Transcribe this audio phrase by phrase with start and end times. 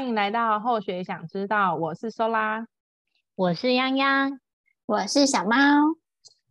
[0.00, 2.66] 欢迎来到后学想知道，我是苏拉，
[3.34, 4.38] 我是泱泱，
[4.86, 5.56] 我是小猫，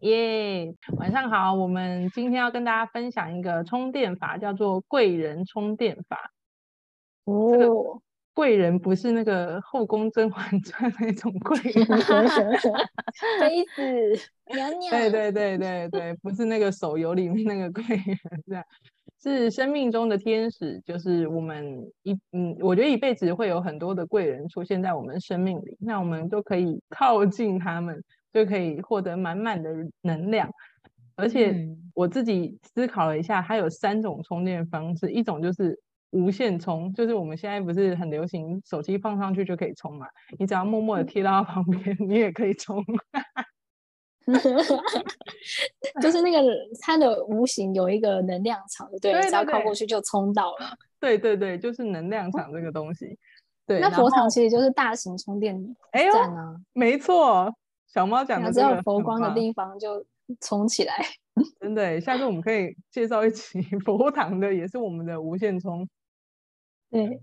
[0.01, 0.75] 耶！
[0.97, 6.31] 晚上好，我们今天要跟大家分享一个充电法，叫做贵人充电法。
[7.23, 7.49] 哦。
[7.51, 7.73] 这个
[8.35, 11.87] 贵人不是那个《后宫甄嬛传》 那种贵人，
[13.39, 14.91] 妃子娘娘。
[14.91, 18.63] 对对对对对，不是那个手游里面那个贵人，这样
[19.21, 20.81] 是生命中的天使。
[20.85, 29.69] 就是我们一嗯，我觉得一辈子会有很多的贵人出现在我们生命里，那我们都可以 靠近他们，就可以获得满满的
[30.01, 30.49] 能量。
[31.15, 31.53] 而且
[31.93, 35.79] 我自己思考了一下，它有三种充电方式，一种就是。
[36.11, 40.07] 无线充就是我们现在不是很流行，手机放上去就可以充嘛？
[40.39, 42.83] 你只要默默的贴到它旁边， 你也可以充。
[46.01, 46.41] 就是那个
[46.81, 50.75] 它的无形有一个能量场，对，对，对，只要靠过去就充到了。
[50.99, 53.17] 对对对，就是能量场这个东西。
[53.65, 55.55] 对，那佛堂其实就是大型充电
[55.91, 56.55] 站啊。
[56.57, 57.53] 哎、没错，
[57.87, 58.67] 小猫讲的这个。
[58.69, 60.05] 只要佛光的地方就
[60.41, 60.93] 充起来。
[61.61, 65.87] 真的，下次我们可以介绍一起 佛堂的，也是我们的无线充。
[66.89, 67.21] 对，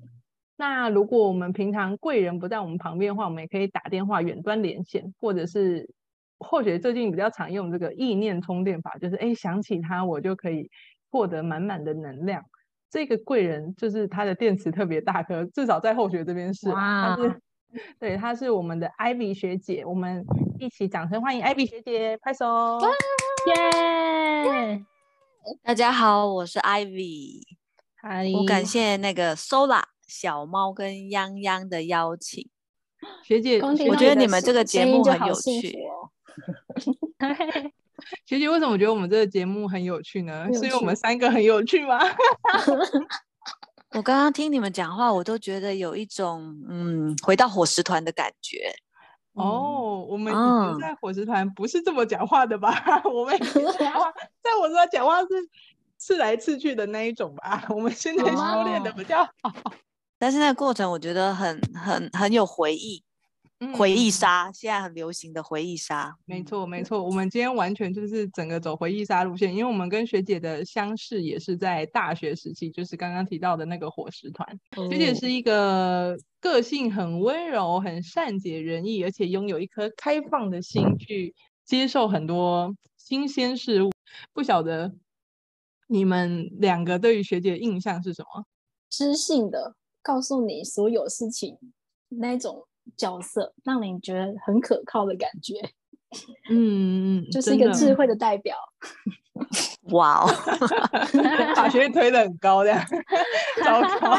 [0.57, 5.91] 那如果我们平常贵人不在我们旁边的话，我们也可以打电话远端连线，或者是
[6.39, 10.71] 或许最近比较常用这个意念充电法，就是哎想起他，我就可以
[11.11, 12.43] 获得满满的能量。
[12.91, 17.41] 这个贵人就是他的电池特别大颗，至少在后学这边是，他是
[17.99, 20.25] 对，他是我们的 Ivy 学姐，我们
[20.59, 22.47] 一起掌声欢迎 Ivy 学姐，拍手，
[23.49, 24.85] 耶！
[25.63, 27.43] 大家好，我是 Ivy。
[28.39, 32.49] 我感谢那个 Sola 小猫跟泱泱的邀请，
[33.25, 35.77] 学姐，我觉得你们这个节目很有趣。
[38.27, 40.47] 学姐，为什么我觉得我们这个节目很有趣呢？
[40.53, 41.99] 是因为我们三个很有趣吗？
[43.95, 48.75] 我刚刚听你们讲话，我都觉得有一种嗯，回到伙食团的感觉。
[49.33, 52.73] 哦，我们以前在伙食团不是这么讲话的吧？
[53.05, 55.29] 我们讲话在伙食团讲话是。
[55.99, 59.51] 刺来刺去的那一种吧，我们现在修炼的比较好，
[60.19, 63.06] 但是那个过程我觉得很很很有回忆，嗯、
[63.77, 81.35] 回忆杀，现在很流行的回忆杀，没错没错，我们今天完全就是整个走回忆杀路线，因为我们跟学姐的相识也是在大学时期，就是刚刚提到的那个伙食团，哦、学姐是一个个性很温柔、很善解人意，而且拥有一颗开放的心去
[81.65, 83.91] 接受很多新鲜事物，
[84.33, 84.95] 不晓得。
[85.89, 88.45] 你们两个对于学姐的印象是什么？
[88.91, 91.57] 知性的，告诉你所有事情
[92.09, 92.67] 那种
[92.97, 95.55] 角色，让你觉得很可靠的感觉。
[96.51, 98.57] 嗯， 就是一个智慧的代表。
[99.93, 100.27] 哇哦，
[101.55, 102.83] 把学姐推得很高，这样
[103.63, 104.17] 糟糕。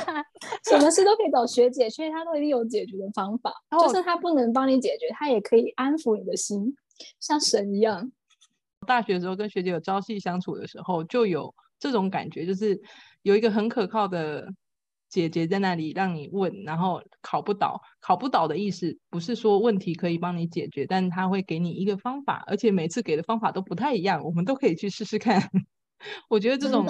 [0.63, 3.51] 什么事都可以找学姐，所以她都一定有解决的方法。
[3.71, 6.75] 哦、就是她不能帮你解决，她也可以安抚你的心，
[7.19, 8.11] 像神一样。
[8.85, 12.79] 大学的时候跟学姐有朝夕相处的时候，就有这种感觉，就是
[13.23, 14.47] 有一个很可靠的
[15.09, 17.81] 姐姐在那里让你问，然后考不倒。
[17.99, 25.41] 考不倒的意思不是说问题可以帮你解决，但他会给你一个方法，而且每次给的方法都不太一样，我们都可以去试试看。
[26.29, 26.85] 我觉得这种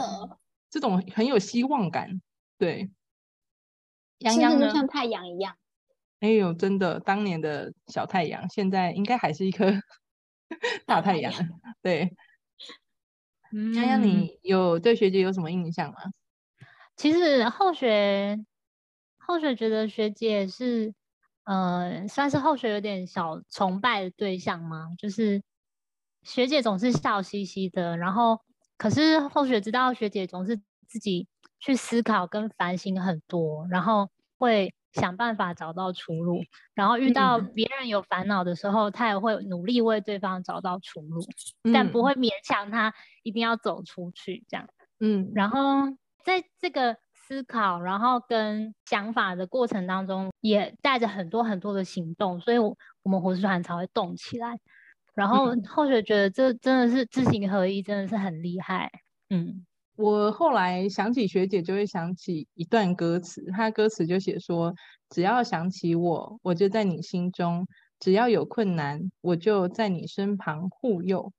[0.69, 2.21] 这种很有希望感。
[2.57, 2.89] 对，
[4.19, 5.55] 洋洋就像太阳一样。
[6.19, 9.71] 哎呦，真的，当年的小太阳，现在应该还是一颗。
[10.87, 11.31] 大太阳，
[11.81, 12.15] 对。
[13.53, 15.97] 嗯，泱泱，你有对学姐有什么印象吗？
[16.97, 18.43] 其实后学
[19.17, 20.93] 后学觉得学姐是，
[21.45, 24.89] 呃，算是后学有点小崇拜的对象吗？
[24.97, 25.41] 就是
[26.23, 28.41] 学姐总是笑嘻嘻的，然后
[28.77, 30.57] 可是后学知道学姐总是
[30.87, 31.27] 自己
[31.59, 34.73] 去思考跟反省很多，然后会。
[34.93, 36.41] 想办法找到出路，
[36.73, 41.21] 然后遇到别人有烦恼的时候，嗯、他也会努力为对方找到出路，
[41.61, 44.67] 嗯、但不会勉强他一定要走出去这样。
[44.99, 45.59] 嗯，然后
[46.27, 54.59] 在这个思考，然后跟想法的过程当中，也带着很多很多的行动，所以我们伙食团才会动起来。
[55.15, 58.91] 然后后学觉得这真的是知行合一，真的是很厉害。
[59.29, 59.65] 嗯。
[59.95, 64.75] 我后来想起学姐，就会想起一段歌词，她的歌词就写说
[65.09, 67.63] ：“只要想起我，我就在你心中；
[68.01, 71.31] 只要有困难，我就在你身旁护佑。”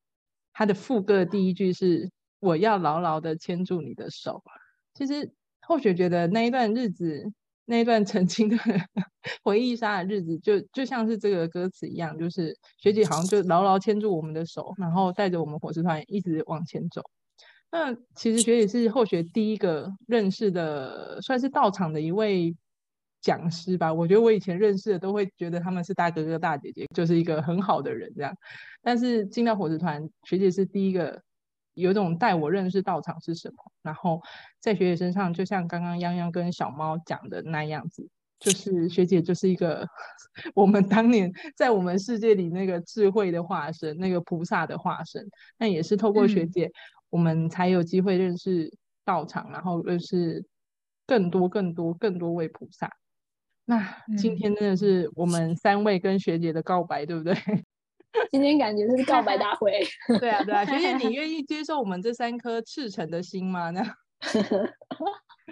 [0.55, 2.11] 她的副歌第一句是
[2.41, 4.43] ：“我要牢牢的牵住你的手。”
[4.99, 5.31] 其实
[5.61, 7.25] 后学觉得那一段日子，
[7.67, 8.57] 那一段曾经的
[9.45, 17.01] 回忆杀的日子，就就像是这个歌词一样，就是学姐好像就牢牢牵住我们的手，然后带着我们伙食团一直往前走。
[17.71, 22.57] 那其实学姐是后学第一个认识的，算是道场的一位
[23.21, 23.95] 讲师吧。
[23.95, 28.35] 我觉得我以前认识的都会觉得他们是大哥哥大姐姐，就是一个很好的人这样。
[28.83, 31.23] 但是进到火池团，学姐是第一个
[31.75, 33.57] 有种带我认识道场是什么。
[33.83, 34.23] 然后
[34.61, 38.09] 在学姐身上，就像刚刚泱泱跟小猫讲的那样子，
[38.39, 39.87] 就 是学姐就是一个
[40.55, 45.29] 我们当年在我们世界里那个智慧的化身，那个菩萨的化身。
[45.59, 46.73] 那也是透过学姐，嗯、
[47.11, 48.73] 我们才有机会认识
[49.05, 50.45] 道场，然后认识
[51.07, 52.91] 更多、更多、更多位菩萨。
[53.65, 57.35] 那今天真的是我们三位跟学姐的告白，对不对？
[58.31, 59.71] 今天感觉是告白大会。
[60.19, 63.71] 对啊，对啊，学姐，你愿意接受我们这三颗赤诚的心吗？
[63.71, 63.83] 那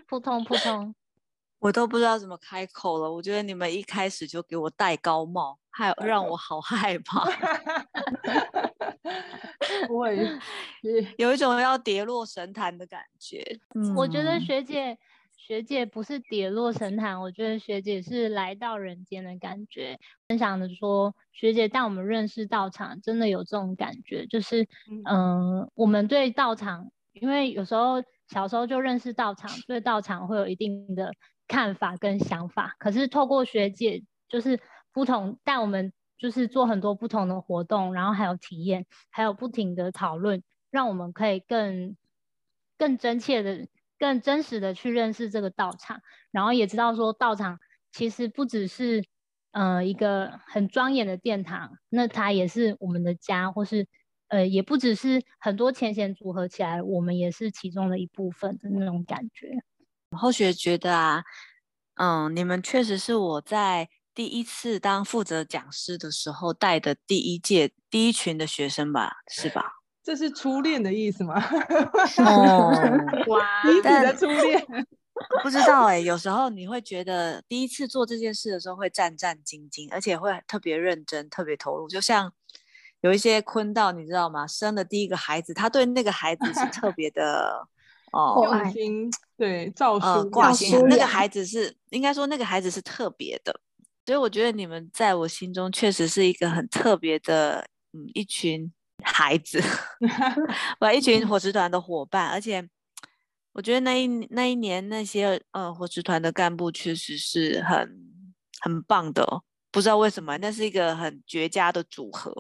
[0.06, 0.94] 扑 通扑通，
[1.60, 3.12] 我都不知道怎么开口了。
[3.12, 7.24] 我觉得你们一开始就给我戴高帽，害让我好害怕。
[9.88, 10.16] 不会，
[11.18, 13.60] 有一种要跌落神坛的感觉。
[13.74, 14.98] 嗯，我觉得学姐。
[15.38, 19.96] 学姐不是跌落神坛，我觉得学姐是来到人间的感觉。
[20.26, 24.66] 分享的说，学姐带我们认识道场，真的有这种感觉，就是，
[25.04, 31.12] 嗯、呃，我们对道场，因为有时候小时候就认识道场，对道场会有一定的
[31.46, 32.74] 看法跟想法。
[32.78, 34.60] 可是透过学姐，就是
[34.92, 41.96] 不同带我们，就是做很多不同的活动，然后还有体验，还有不停的讨论，让我们可以更
[42.76, 43.66] 更真切的。
[43.98, 47.58] 更真实的去认识这个道场，然后也知道说道场
[47.90, 49.02] 其实不只是
[49.52, 53.88] 呃一个很庄严的殿堂，那它也是我们的家，或是
[54.28, 59.50] 呃也不只是很多前贤组合起来，我们也是其中的一部分的那种感觉。
[60.10, 61.24] 后学觉得啊，
[61.94, 69.72] 嗯，你们确实是我在第一次当负责讲师的时候带的第一届第一群的学生吧，是吧？
[70.02, 71.34] 这是初恋的意思吗？
[72.24, 72.70] 哦，
[73.26, 74.64] 哇，彼此的初恋，
[75.42, 76.02] 不知道哎、欸。
[76.04, 81.88] 有时候你会觉得第一次做这件事的时候会战战兢兢，而且会特别认真、特别投入。
[81.88, 82.32] 就像
[83.06, 84.46] 有一些坤道，你知道吗？
[84.46, 87.66] 生的第一个孩子，他对那个孩子是 特别的
[88.12, 90.78] 哦，用心对，照书挂心。
[90.88, 93.60] 那个孩子是应该说那个孩子是特别的，
[94.04, 98.72] 所以我觉得你们在我心中确实是一个很特别的嗯一群。
[99.04, 99.62] 孩子，
[100.80, 102.66] 我一群伙食团的伙伴，而且
[103.52, 107.94] 我觉得那一那一年那些呃伙食团的干部确实是很
[108.62, 112.32] 很棒的，哦，不知道为什么，那是一个很绝佳的组合。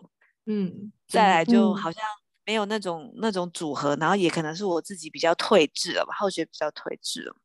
[0.46, 2.02] 嗯，再来就好像
[2.44, 7.36] 没有那种、嗯、那种组合，然后也可能是我自己比较退志了吧，后学比较退志了。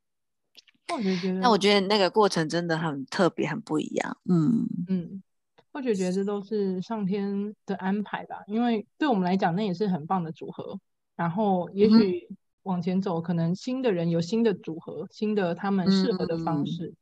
[0.94, 4.18] 我觉得，那我觉得那个过程真的很特别，很不一样。
[4.30, 5.24] 嗯嗯。
[5.74, 10.77] 或许觉得这都是上天的安排吧，因为对我们来讲，那也是很棒的组合。
[11.15, 12.27] 然后，也许
[12.63, 16.88] 往前走，可能新的人有新的组合，新的他们适合的方式。
[16.88, 16.95] 嗯、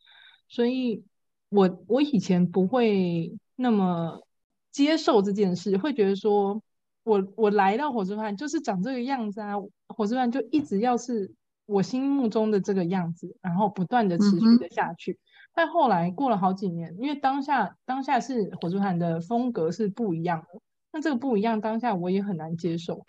[0.48, 1.04] 所以
[1.50, 4.22] 我我以前不会那么
[4.72, 6.62] 接受这件事，会觉得说
[7.04, 9.54] 我我来到火池团就是长这个样子啊，
[9.88, 11.32] 火池团就一直要是
[11.66, 15.14] 我心目中的这个样子，然后不断的持续的下去。
[15.14, 15.18] 嗯
[15.52, 20.62] 但后来过了好几年，因为当下当下是火池团的风格是不一样的，
[20.94, 23.04] 那这个不一样，当下我也很难接受。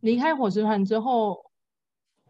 [0.00, 1.44] 离开火池团之后，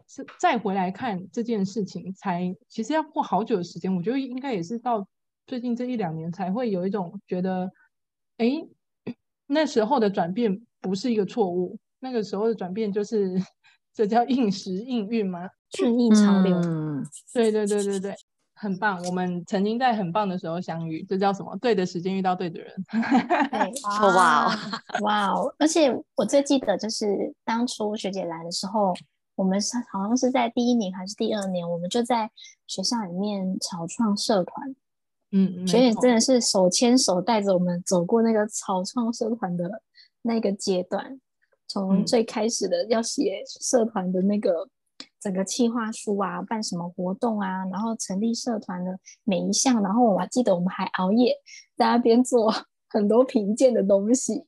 [0.05, 3.95] 是再回来看这件事情，才其实要过好久的时间。
[3.95, 5.07] 我觉得应该也是到
[5.47, 7.71] 最近这一两年才会有一种觉得，
[8.37, 8.67] 哎，
[9.47, 13.41] 那时候的转变不是一个错误，那个时候的转变就是
[13.93, 15.49] 这叫应时应运吗？
[15.75, 16.55] 顺应潮流。
[16.57, 17.03] 嗯，
[17.33, 18.15] 对对对对对。
[18.59, 21.55] 很棒，我们曾经在很棒的时候相遇，这叫什么？
[21.57, 22.73] 对的时间遇到对的人。
[23.51, 23.71] 对，
[24.15, 24.51] 哇哦，
[25.01, 25.55] 哇哦！
[25.59, 28.95] 而且我最记得就是当初学姐来的时候，
[29.35, 32.31] 我们是好像是在第一年还是第二年，我们就在
[32.65, 34.75] 学校里面草创社团。
[35.31, 39.81] 嗯，学姐真的是手牵手带着我们走过那个草创社团的
[40.21, 41.19] 那个阶段，
[41.67, 44.69] 从最开始的要写社团的那个。
[45.19, 51.35] 整个企划书啊，办什么活动啊，然后成立社团的每一项，然后我还记得我们还熬夜
[51.75, 52.53] 在那边做
[52.87, 54.45] 很多评鉴的东西，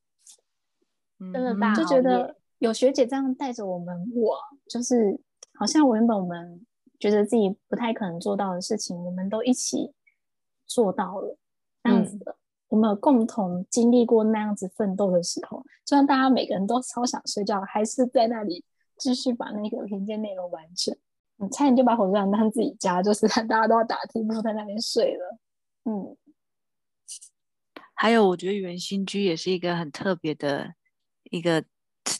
[1.34, 4.38] 真的吧，就觉得有学姐这样带着我们，我
[4.70, 5.20] 就是
[5.54, 6.66] 好像原本我们
[7.00, 9.92] 觉得自己不太可能做到的事情，我们都一起
[10.70, 11.38] 做到了，
[11.84, 12.32] 这样子的。
[12.32, 18.64] 嗯、我们有共同经历过那样子奋斗的时候，就算大家每个人都超想睡觉，还是在那里。
[19.02, 20.94] 继续把那个评鉴内容完成，
[21.38, 25.38] 你差点就把火车站当自己家，就是大家都要打听，不在那边睡了。
[25.86, 26.18] 嗯，
[27.94, 30.74] 还有我觉得圆心居也是一个很特别的
[31.32, 31.64] 一个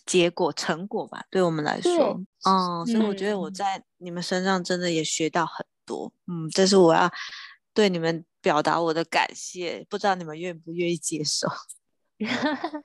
[0.06, 6.14] 结果成果吧，对我们来说，嗯，所以我觉得我在你们身上真的也学到很多。
[6.28, 7.12] 嗯，这是我要
[7.74, 11.48] 对你们表达我的感谢，不知道你们愿不愿意接受。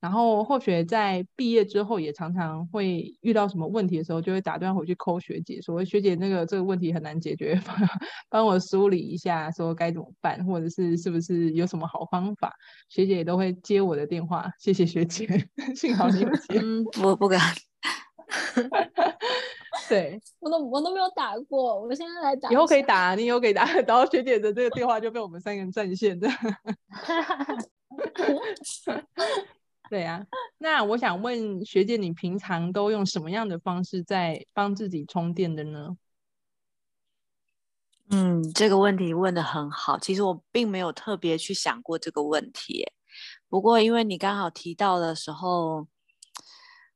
[0.00, 7.76] 然后或许在毕业之后，也常常会遇到什么问题的时候，就会打断回去 call 学姐，说学姐那个这个问题很难解决，帮
[8.30, 12.54] 帮我梳理一下，说该怎么办，或者是是不是有什么好方法，
[12.88, 14.50] 学姐也都会接我的电话。
[14.58, 15.26] 谢谢学姐，
[15.76, 16.58] 幸好你有接。
[16.62, 17.38] 嗯，不不敢。
[19.90, 22.48] 对，我都我都没有打过，我现在来打。
[22.48, 26.28] 以后可以打，你以后可以打， 然后学姐的这个电话就被我们三个人占线的。
[29.90, 30.26] 对呀、啊，
[30.58, 35.96] 那我想问学姐，你平常都用什么样的方式在帮自己充电的呢？
[38.12, 39.98] 嗯，这个问题问的很好。
[39.98, 42.86] 其实我并没有特别去想过这个问题，
[43.48, 45.88] 不过因为你刚好提到的时候，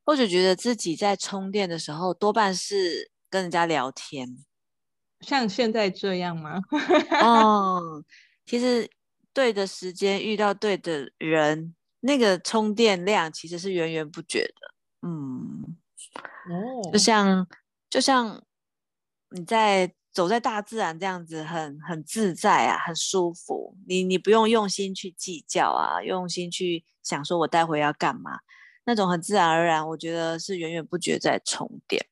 [0.04, 4.44] 或者觉得自己在充电的时候，多半是跟人家聊天，
[5.20, 6.60] 像现在这样吗？
[7.22, 8.04] 哦，
[8.46, 8.88] 其实
[9.32, 11.74] 对的时间遇到对的人。
[12.06, 15.74] 那个充电量其实是源源不绝的，嗯，
[16.50, 17.48] 哦，就像
[17.88, 18.44] 就像
[19.30, 23.74] 你在走在大自然这样子很，很很自在啊，很舒服。
[23.88, 28.32] 你你不用用心去计较啊，用心去想说我待会要干嘛，
[28.84, 32.06] 那种很自然而然，我觉得是源源不绝在充电。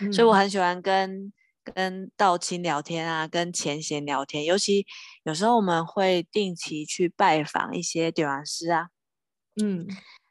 [0.00, 4.86] 嗯，所以我很喜欢跟跟道亲聊天啊，跟钱贤聊天，尤其
[5.24, 8.88] 有时候我们会定期去拜访一些点燃师啊。
[9.60, 9.86] 嗯，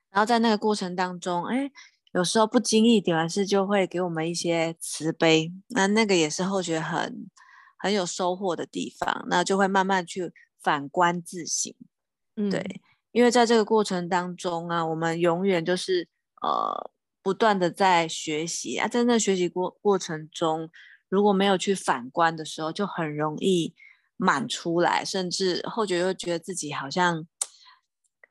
[0.09, 1.69] 然后在那个过程当中，哎，
[2.13, 7.29] 有时候不经意点完事就会给我们一些慈悲，那那个也是后学很
[7.77, 11.73] 很有收获的地方，那就会慢慢去反观自省，
[12.35, 12.81] 嗯，对，
[13.11, 16.07] 因为在这个过程当中啊，我们永远就是
[16.41, 16.91] 呃
[17.21, 20.69] 不断的在学习啊，在那学习过过程中，
[21.09, 23.73] 如果没有去反观的时候，就很容易
[24.17, 27.27] 满出来，甚至后觉又觉得自己好像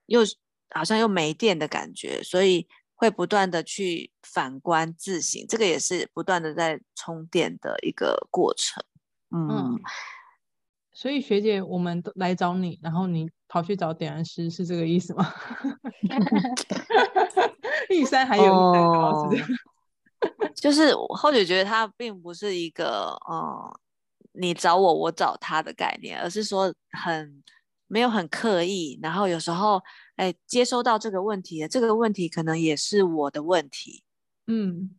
[0.06, 0.20] 又。
[0.72, 8.80] 好像又没电的感觉，所以会不断的去反观自省，这个也是不断的在充电的一个过程。
[9.32, 9.80] 嗯，嗯，
[10.92, 15.30] 所以学姐，我们都来找你，然后你跑去找点燃师，是这个意思吗？
[17.90, 19.48] 玉山还有一山高，是这样。
[20.56, 23.70] 就是后姐觉得它并不是一个嗯，
[24.32, 27.42] 你找我，我找他的概念，而是说很。
[27.92, 29.82] 没有很刻意，然后有时候，
[30.14, 34.04] 哎，接收到这个问题，这个问题可能也是我的问题，
[34.46, 34.94] 嗯，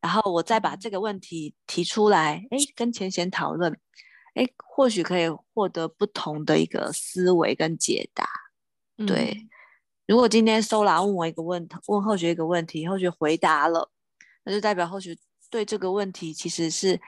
[0.00, 3.78] 然后我再把这个问题提出来，哎，跟前贤讨论，
[4.34, 8.28] 哎，或许可以获得不同的一个思维跟解答，
[8.98, 9.48] 嗯、对。
[10.06, 13.90] 如果今天 Sola 问我一个问题，问后学一个问题，后学回答了，
[14.44, 15.16] 那就代表后学
[15.50, 17.00] 对这个问题其实是。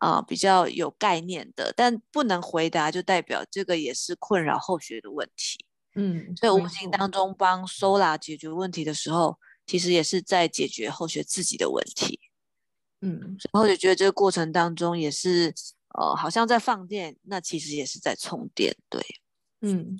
[0.00, 5.66] 啊、呃，比较有概念的，但不能回答，就代表这个也是困扰后学的问题。
[5.96, 12.20] 嗯，所以无形当中帮 Sola 解决问题的时候，其实也是在解决后学自己的问题。
[13.00, 15.52] 嗯，然后学觉得这个过程当中也是，
[15.98, 18.76] 呃，好像在放电，那其实也是在充电。
[18.88, 19.02] 对，
[19.62, 19.98] 嗯，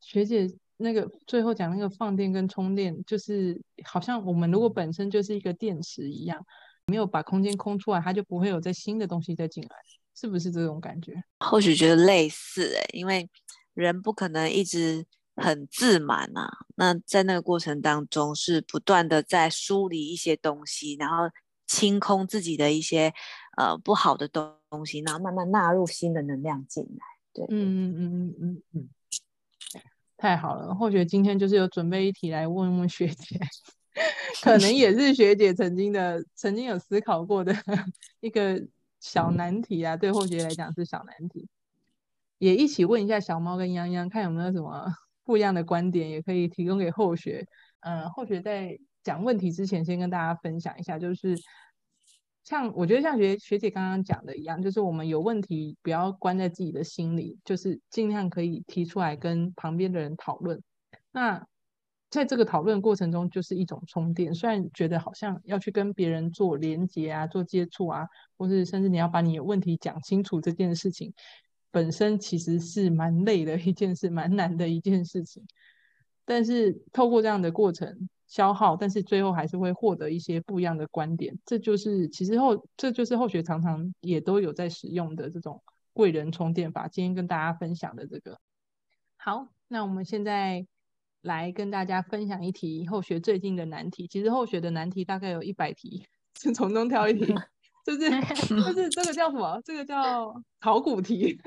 [0.00, 6.44] 学姐那个最后讲那个放电跟充电，就是好像我们如果本身就是一个电池一样。
[6.86, 9.70] 没有把空间空出来，它就不会有这新的东西再进来，
[10.14, 11.14] 是不是这种感觉？
[11.40, 13.26] 或许觉得类似哎，因为
[13.72, 16.46] 人不可能一直很自满啊。
[16.74, 21.16] 那在那个过程当中，是不断的在梳理一些东西，然后
[21.66, 23.14] 清空自己的一些
[23.56, 27.04] 呃不好的东东西，然后慢慢纳入新的能量进来。
[27.32, 28.88] 对，嗯嗯嗯嗯嗯，
[30.16, 30.74] 太好了。
[30.74, 33.38] 或许今天就是有准备一题来问问学姐。
[34.42, 37.54] 可能也是学姐曾经的、曾经有思考过的
[38.18, 38.60] 一个
[38.98, 41.48] 小难题啊，对后学来讲是小难题。
[42.38, 44.92] 也一起问一下小猫跟泱泱，看有没有什么
[45.22, 47.46] 不一样的观点，也可以提供给后学。
[47.80, 51.38] 嗯，后学在讲问题之前，先跟大家分享一下，就是
[52.44, 60.62] 像我觉得像学学姐刚刚讲的一样，就是我们有问题不要关在自己的心里，就是尽量可以提出来跟旁边的人讨论。
[61.10, 61.46] 那
[62.10, 64.34] 在这个讨论过程中，就是一种充电。
[64.34, 71.12] 虽然觉得好像要去跟别人做连接啊、做接触啊，或是甚至你要把你的问题讲清楚，这件事情
[71.70, 75.42] 本身其实是蛮累的一件事，蛮难的一件事情。
[76.26, 81.38] 但是透过这样的过程消耗，但是最后还是会获得一些不一样的观点。
[81.46, 85.62] 这就是其实后这就是后学常常也都有在使用的这种
[85.92, 86.88] 贵人充电法。
[86.88, 88.40] 今天跟大家分享的这个，
[89.16, 90.66] 好，那我们现在。
[91.24, 94.06] 来跟大家分享一题后学最近的难题。
[94.06, 97.34] 其实后学的难题大概有一百题，就从中挑一题
[97.82, 98.10] 就是
[98.44, 99.58] 就是这个叫什么？
[99.64, 101.40] 这个叫考古题，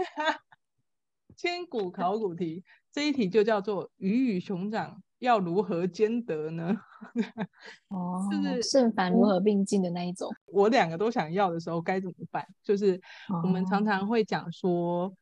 [1.36, 2.64] 千古考古题。
[2.92, 6.76] 这一题就叫做鱼与熊掌要如何兼得呢？
[7.90, 10.30] 哦，就是圣凡如何并进的那一种。
[10.46, 12.46] 我两个都想要的时候该怎么办？
[12.64, 13.00] 就是
[13.44, 15.14] 我们常常会讲说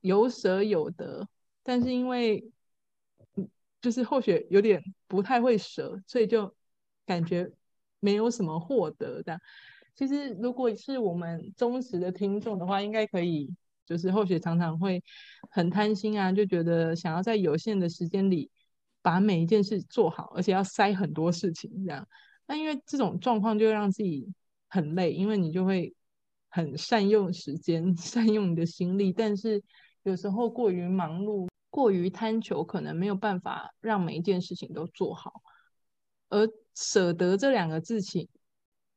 [0.00, 1.26] 有舍有得，
[1.62, 2.44] 但是因为
[3.80, 6.54] 就是后学有点不太会舍，所以就
[7.04, 7.50] 感觉
[8.00, 9.38] 没有什么获得的。
[9.94, 13.54] 其实如果是我们忠实的听众的话，应该可以。
[13.86, 15.00] 就是后学常常会
[15.48, 18.50] 很贪心啊，就觉得想要在有限的时间里
[19.06, 22.04] 把每一件事做好，而且要塞很多事情这样。
[22.44, 24.26] 那因为这种状况就会让自己
[24.66, 25.94] 很累，因为你就会
[26.48, 29.62] 很善用时间， 善用你的心力，但是
[30.02, 35.40] 有时候过于忙碌、过于贪求，可能没有办法让每一件事情都做好。
[36.30, 38.28] 而舍得这两个字情。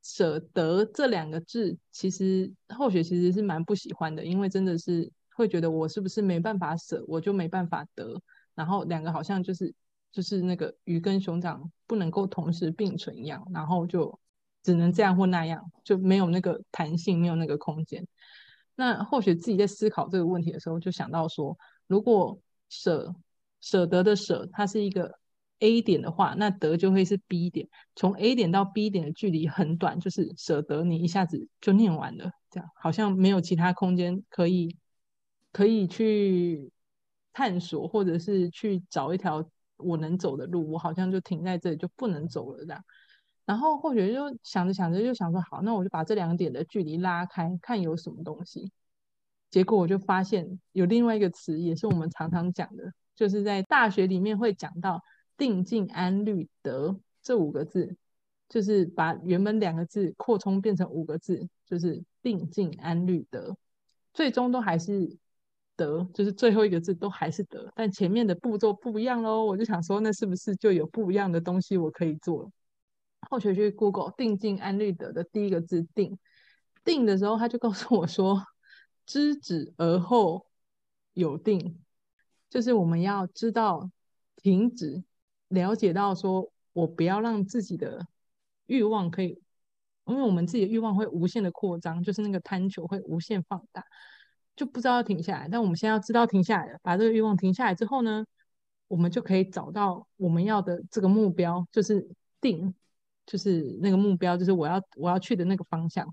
[0.02, 8.18] 舍得这两个字，其实后学其实是蛮不喜欢的，因为真的是会觉得我是不是没办法舍，我就没办法得，
[8.54, 9.74] 然后两个好像就是
[10.12, 14.18] 就是那个鱼跟熊掌不能够同时并存一样，然后就
[14.62, 18.06] 只能这样或那样，就没有那个弹性，没有那个空间。
[18.74, 22.38] 那或许自己在思考这个问题的时候，就想到说，如果
[22.68, 23.14] 舍
[23.60, 25.18] 舍得的舍，它是一个。
[25.62, 27.68] A 点的话，那得就会是 B 点。
[27.94, 34.74] 从 A 点到 B 点的距离很短，就是舍得你一下子就念完了，这样好像没有其他空间可以
[35.52, 36.72] 可以去
[37.34, 39.46] 探索，或者是去找一条
[39.82, 40.70] 我能走的路。
[40.70, 42.84] 我好像就停在这里，就不能走了这样。
[43.44, 48.70] 然后后学就想着想着就想说，好，那我就把这两点的距离拉开，看有什么东西。
[49.50, 55.02] 结果我就发现有另外一个词，也是我们常常讲的，就是在大学里面会讲到。
[55.36, 57.96] 定静安律德这五个字，
[58.46, 63.56] 就是把原本两个字扩充变成五个字，就是定静安律德，
[64.12, 65.16] 最终都还是
[65.80, 69.42] 得，就是最后一个字都还是得，但前面的步骤不一样喽。
[69.44, 72.50] 我就想说，那是不是就有不一样的东西我可以做了？
[73.30, 76.18] 后学去 Google 定静安虑得的第一个字定，
[76.84, 78.44] 定的时候他就告诉我说，
[79.06, 80.46] 知止而后
[81.14, 81.80] 有定，
[82.50, 83.90] 就是我们要知道
[84.36, 85.02] 停止。
[85.48, 88.06] 了解到说，我不要让自己的
[88.66, 89.36] 欲望可以，
[90.06, 93.84] 因为我们自己的欲望会无限的扩张，就是那个贪求会无限放大，
[94.60, 95.48] 就不知道要停下来。
[95.50, 98.26] 但我们现在要知道停下来了，把这个欲望停下来之后呢，
[98.88, 102.06] 我们就可以找到我们要的这个目标，就是
[102.42, 102.74] 定，
[103.24, 106.06] 就是那个目标，就是我要我要去的那个方向。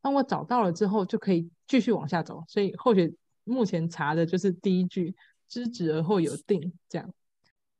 [0.00, 2.42] 当我找到了之后，就可以继续往下走。
[2.48, 3.12] 所以后学
[3.44, 5.14] 目前查的就是第一句，
[5.46, 7.08] 知止而后有定，这样。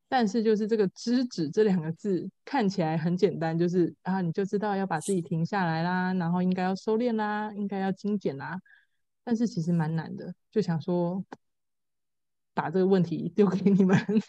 [0.08, 8.61] 但是就是这个“知止”这两个字看起来很简单，就是啊，你就知道要把自己停下来啦，然后应该要收敛啦，应该要精简啦。
[9.24, 11.24] 但是其实蛮难的，就想说
[12.54, 13.96] 把这个问题丢给你们，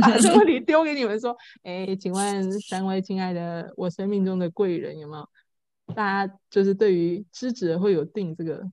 [0.00, 5.28] 把这个问题丢给你们说，哎，请问三位亲爱的我生命中的贵人有没有？
[5.94, 8.70] 大家就是对于“知止”会有定这个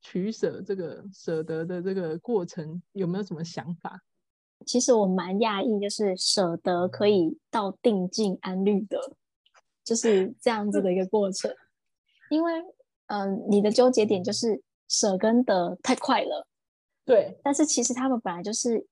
[0.00, 4.00] 取舍、这个舍得的这个过程，有没有什么想法？
[4.64, 8.98] 其实我蛮讶异，就是舍得可以到定静安虑的，
[9.84, 11.54] 就是这样子的一个过程。
[12.30, 12.52] 因为，
[13.06, 16.46] 嗯、呃，你的纠结点就是舍跟得太快了，
[17.04, 17.38] 对。
[17.42, 18.86] 但是其实他们本来就是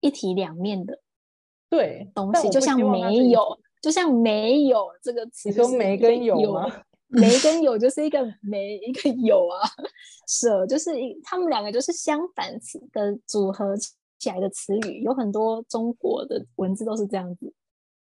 [0.00, 1.00] 一体两面的，
[1.68, 6.66] 对东西，就像没有，就像没有这个词，你说没跟有吗？
[7.08, 9.60] 没跟有就是一个没一个有啊，
[10.26, 13.74] 舍就是一，他们两个就是相反词的组合。
[14.16, 17.52] 起来的词语有很多，中国的文字都是这样子，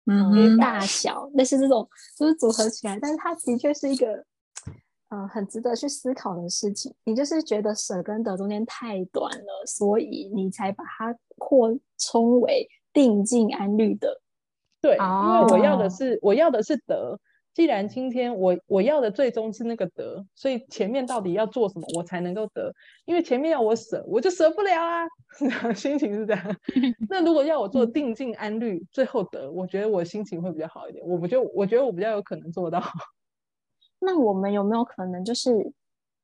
[0.06, 4.24] 嗯，大小类似这种，就是组合起来，但是它的确是一个，
[5.14, 6.92] 嗯、呃，很值得去思考的事情。
[7.04, 14.20] 你就是觉得舍跟得中间太短了，所以你才把它扩充为定静安虑的。
[14.82, 17.20] 对，哦、因为我要的是我要的是得。
[17.54, 22.74] 既然今天我我要的最终是那个得，所以前面到底要做什么我才能够得？
[23.06, 25.06] 因为前面要我舍，我就舍不了啊，
[25.76, 26.58] 心情是这样。
[27.08, 31.06] 那如果要我做定静安虑，最后得，我觉得我心情会比较好一点。
[31.06, 32.82] 我不就，我觉得我比较有可能做到。
[34.04, 35.74] 那我们有没有可能，就是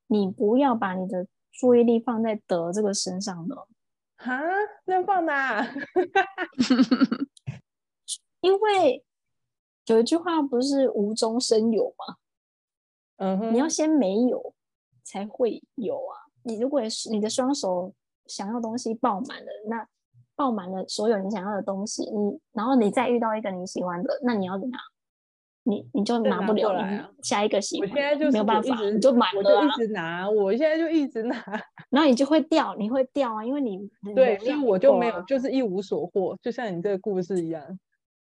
[0.08, 3.56] 你不要把你的注意力放在得这个身上呢？
[4.18, 4.40] 哈？
[4.86, 5.66] 那放哪？
[8.42, 9.04] 因为。
[9.86, 12.18] 有一句话不是无中生有吗？
[13.18, 14.54] 嗯哼，你要先没有
[15.04, 16.30] 才会有啊。
[16.44, 17.92] 你如果是你的双手
[18.28, 19.88] 想要东西爆满了，那
[20.36, 24.82] 爆满了所有你想要的东西，你然后你再遇到一个你喜欢的，那你要怎么样？
[25.70, 27.10] 你你就拿不了了啊。
[27.22, 31.36] 下一个喜欢，我现在就是没有办法，你就买了，我就一直拿，我现在就一直拿，
[31.90, 33.78] 然后你就会掉，你会掉啊，因为你
[34.16, 37.80] 对，所以我就没有，就是一无所获，就像你这个故事一样，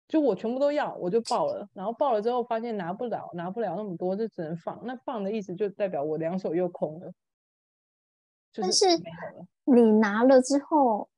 [0.08, 4.80] 就我全部都要，我就报了，然后报了之后发现拿不了，拿不了那么多，就只能放。
[4.84, 7.12] 那放的意思就代表我两手又空了。
[8.60, 8.86] 但是
[9.66, 11.10] 你拿了之后，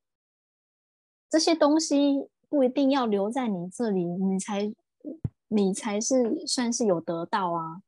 [1.29, 4.73] 这些东西不一定要留在你这里，你才
[5.49, 7.81] 你才是算是有得到啊。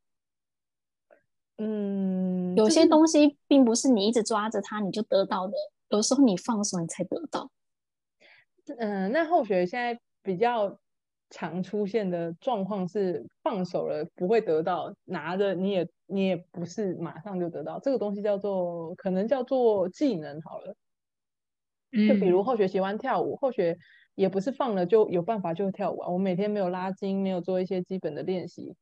[1.58, 5.54] 嗯，有些东西并不是你一直抓着它你就得到的，
[5.90, 7.50] 有时候你放手你才得到。
[8.78, 10.80] 嗯，那后学现在比较
[11.30, 17.80] 常出现的状况是放手了不会得到，拿着你也你也不是马上就得到。
[17.80, 20.76] 这个东西叫做可能叫做技能好了。
[21.92, 23.78] 就比如后学喜欢跳舞，后学
[24.16, 26.10] 也不是放了就有办法就跳舞啊。
[26.10, 28.76] 我每天没有拉筋，没有做一些基本的练习，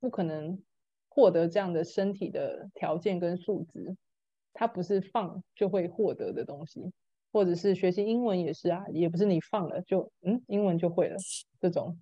[0.00, 0.62] 不可能
[1.08, 3.96] 获得这样的身体的条件跟素质。
[4.52, 6.92] 它不是放就会获得的东西。
[7.32, 11.16] 或者是学习英文也是啊，也不是你放了就嗯，英文就会了
[11.60, 11.98] 这种。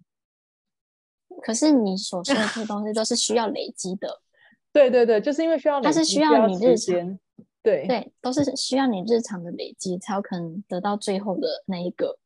[1.43, 4.21] 可是你所说的这些东西都是需要累积的。
[4.73, 7.19] 对对对，就是因为需要累积，它是需要你日常。
[7.61, 12.17] 对对，都是需要你日常的累积，才有可能得到最后的那一个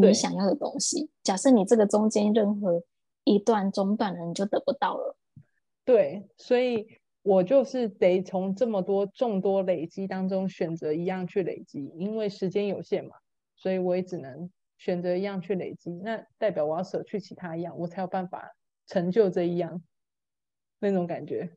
[0.00, 1.10] 你想要的东西。
[1.22, 2.82] 假设你这个中间任何
[3.24, 5.16] 一段中断了，你就得不到了。
[5.84, 6.86] 对，所以。
[7.22, 13.16] 我就是得从这么多众多累积当中选择一样去累积，因为时间有限嘛，
[13.54, 15.90] 所以我也只能选择一样去累积。
[15.90, 18.52] 那代表我要舍去其他一样，我才有办法
[18.86, 19.82] 成就这一样
[20.78, 21.50] 那种感觉。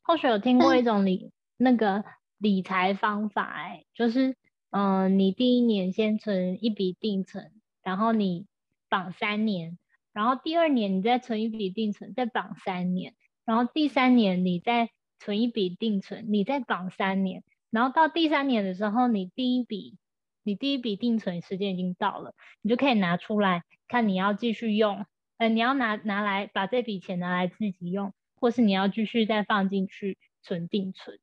[0.00, 2.02] 或许有听过一种理那个
[2.38, 4.34] 理财方法，哎，就是
[4.72, 8.46] 嗯、呃，你第一年先存一笔定存，然后你
[8.88, 9.78] 绑三年，
[10.12, 13.14] 然后第二年你再存一笔定存，再绑三年。
[13.44, 19.98] 然后第三年你再存一笔定存，你再绑三年，然后到第三年的时候，你第一笔
[20.42, 25.04] 你第一笔定存时间已经到了，你就可以拿出来看你要继续用，
[25.36, 31.18] 呃，你要拿拿来把这笔钱拿来自己用，或是你要继续再放进去存定存。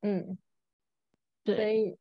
[0.00, 0.38] 嗯，
[1.44, 1.56] 对。
[1.56, 1.98] 所以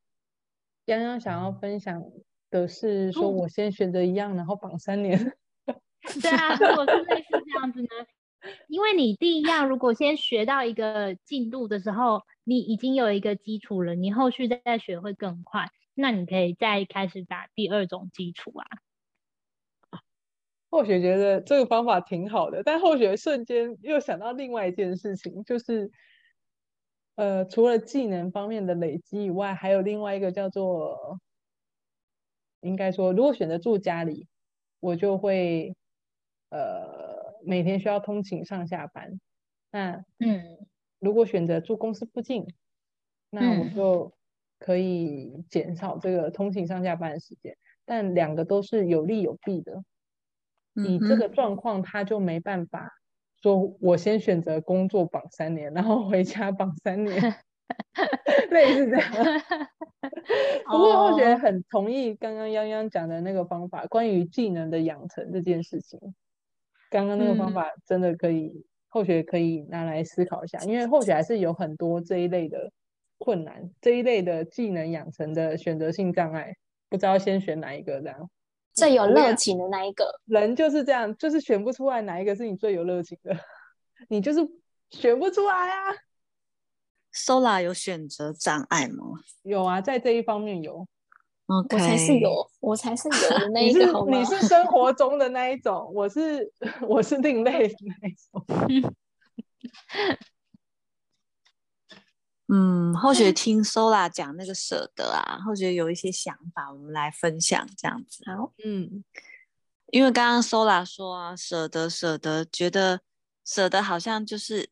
[0.85, 2.03] 洋洋想要分享
[2.49, 5.33] 的是说，我先选择一样，然后绑三年。
[6.21, 7.87] 对啊，如果是类似这样子呢？
[8.67, 15.71] 因为你第一样，如果先学到一个进度的时候，你已经有一个基础了，你后续再学会更快。
[15.95, 18.67] 那你可以再开始打第二种基础啊。
[20.69, 25.89] 后学觉得这个方法挺好的，但后学瞬间又想到另外一件事情，就是
[27.15, 31.19] 呃，除了技能方面的累积以外，还有另外一个叫做，
[32.61, 34.27] 应该说，如果选择住家里，
[34.79, 35.75] 我就会
[36.49, 37.25] 呃。
[37.47, 39.19] 每天需要通勤上下班，
[39.71, 40.57] 那嗯，
[40.97, 42.43] 如果选择住公司附近，
[43.29, 44.11] 那我就
[44.57, 47.55] 可以减少这个通勤上下班的时间。
[47.85, 49.83] 但两个都是有利有弊的。
[50.73, 52.89] 你这个状况，他就没办法
[53.45, 57.15] 说，我先选择工作绑三年，然后回家绑三年，
[58.49, 59.11] 类似这样。
[60.65, 65.99] 不过我觉得很同意刚刚泱泱讲的那个方法，关于技能的养成这件事情。
[66.89, 72.71] 刚刚那个方法真的可以，嗯、后学可以拿来思考一下，因为后学还是有很多这一类的
[73.19, 76.55] 困难，这一类的技能养成的选择性障碍，
[76.89, 78.27] 不知道先选哪一个这样。
[78.75, 83.35] 最有热情的那一个人就是这样，就是选不出来哪一个是你最有热情的，
[84.09, 84.39] 你就是
[84.91, 85.95] 选不出来啊。
[87.13, 89.05] Sola 有选择障碍吗？
[89.43, 90.85] 有啊，在这一方面有。
[91.47, 91.75] Okay.
[91.75, 94.33] 我才是有，我才是有的那一个你是？
[94.35, 96.51] 你是生活中的那一种，我是
[96.89, 98.43] 我是另类的那一种。
[102.47, 108.23] 嗯，后学 听 Sola 讲那个舍得啊，后学有一些想法，我们来分享这样子。
[108.25, 109.03] 好，嗯，
[109.91, 113.01] 因为刚刚 Sola 说啊，舍得舍得，觉得
[113.43, 114.69] 舍得好像就是，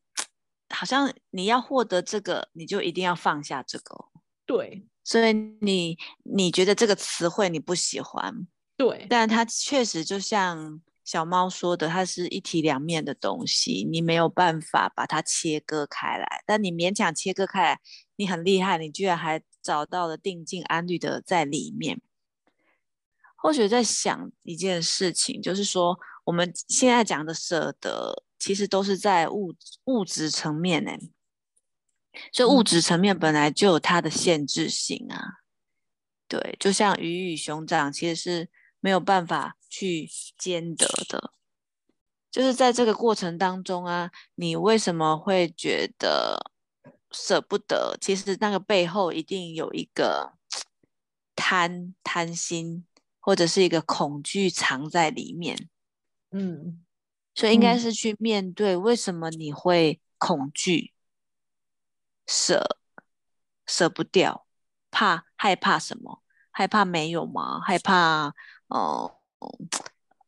[0.70, 4.06] 好像你要获得这个，你就一定要放下这个。
[4.46, 4.86] 对。
[5.06, 16.42] 所以你你觉得这个词汇你不喜欢，对，但它确实就像小猫说的，它是一体两面的东西，你没有办法把它切割开来。
[16.46, 17.80] 但你勉强切割开来，
[18.16, 22.00] 你很厉害，你居然还找到了定静安律的在里面。
[23.36, 30.92] 或许在想一件事情，就是说我们现在讲的舍得，其实都是在物物质层面呢。
[32.32, 35.20] 所以物质层面本来就有它的限制性啊，
[36.26, 38.48] 对，就像鱼与熊掌其实是
[38.84, 41.32] 没有办法去兼得的，
[42.30, 46.52] 就是在这个过程当中啊，你为什么会觉得
[47.10, 47.96] 舍不得？
[47.98, 50.34] 其实那个背后一定有一个
[51.34, 52.84] 贪贪心，
[53.18, 55.70] 或者是一个恐惧藏在里面。
[56.32, 56.84] 嗯，
[57.34, 60.92] 所以应该是去面对为什么你会恐惧、
[62.26, 62.76] 舍
[63.66, 64.44] 舍不掉，
[64.90, 66.20] 怕害怕什么？
[66.56, 67.60] 害怕没有吗？
[67.60, 68.34] 害怕哦、
[68.74, 69.20] 呃、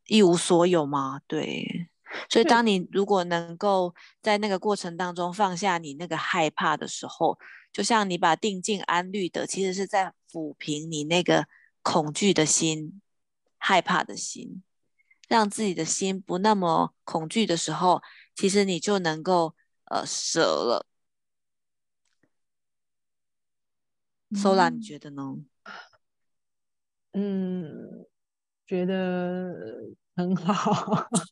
[0.07, 1.21] 一无所有吗？
[1.27, 1.89] 对。
[2.31, 7.37] 所以，当你如果能够在那个过程当中放下你那个害怕的时候，
[7.73, 11.47] 就像你把定静安虑的，其实是在抚平你那个
[11.83, 13.03] 恐惧的心、
[13.59, 14.63] 害怕的心，
[15.29, 18.01] 让自己的心不那么恐惧的时候，
[18.35, 19.55] 其实你就能够
[19.87, 20.87] 呃舍了。
[24.31, 25.37] Sola，你觉得呢？
[27.13, 28.07] 嗯，
[28.67, 29.55] 觉得
[30.15, 31.09] 很好。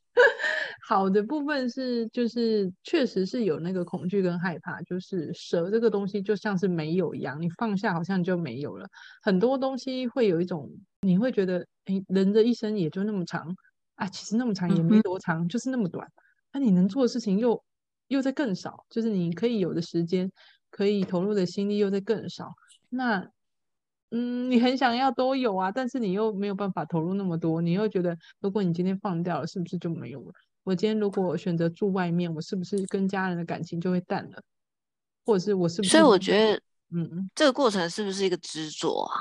[0.86, 8.86] 好的部分是，就是确实是有那个恐惧跟害怕，就是蛇这个东西就像是没有一样，你放下好像就没有了。
[9.22, 10.70] 很多东西会有一种，
[11.00, 13.56] 你会觉得，哎，人的一生也就那么长
[13.94, 16.06] 啊，其实那么长也没多长，嗯、就是那么短。
[16.52, 17.64] 那、啊、你能做的事情又
[18.08, 20.30] 又在更少，就是你可以有的时间，
[20.70, 22.52] 可以投入的心力又在更少。
[22.90, 23.26] 那，
[24.10, 30.32] 嗯，你很想要都有啊，但是你又没有办法投入那么多，你又觉得，如果你今天放掉了，是不是就没有了？
[30.62, 34.42] 我今天如果选择住外面，我是不是跟家人的感情就会淡了？
[35.24, 35.90] 或者是我是不是？
[35.90, 39.20] 所以我觉得，嗯，这个过程是不是一个执着啊？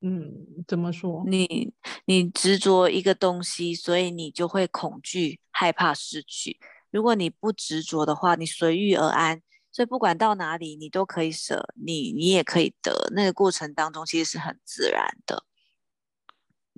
[0.00, 1.24] 嗯，怎么说？
[1.26, 1.72] 你
[2.04, 6.58] 你执着一个东西，所以你就会恐惧、害怕失去。
[6.90, 9.42] 如果你不执着的话，你随遇而安，
[9.78, 13.08] 所以不管到哪里，你都可以舍，你你也可以得。
[13.14, 15.44] 那个过程当中，其实是很自然的。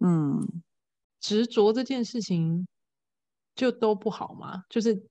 [0.02, 0.62] 嗯，
[1.18, 2.66] 执着这件事情。
[3.56, 4.64] 就都不好吗？
[4.70, 5.02] 就是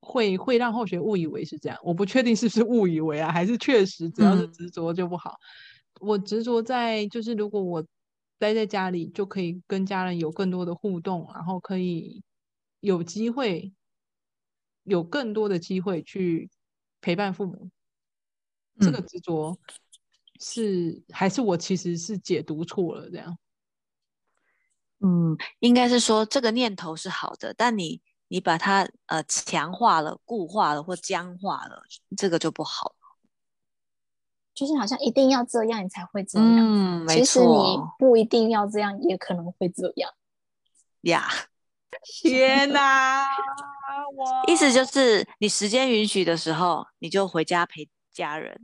[0.00, 5.38] 会会让后学误以为是这样，我不确定是不是误以为啊，还是确实只要是执着就不好。
[6.00, 7.84] 嗯、我执着在就是如果我
[8.38, 12.22] 待在家里，就可以跟家人有更多的互动，然后可以
[12.80, 13.72] 有机会
[14.84, 16.48] 有更多的机会去
[17.02, 17.68] 陪伴父母。
[18.78, 19.58] 嗯、这个执着
[20.40, 23.36] 是还是我其实是解读错了这样。
[25.00, 31.82] 嗯，应该是说这个念头是好的，但你你把它呃强化了、固化了或僵化了，
[32.16, 32.94] 这个就不好。
[34.54, 37.16] 就是好像一定要这样你才会这样，嗯，没错。
[37.16, 40.12] 其实你不一定要这样，也可能会这样。
[41.02, 41.26] 呀，
[42.22, 43.24] 天哪！
[44.16, 48.54] 我意思就是你时间允许的时候，你就回家陪家人；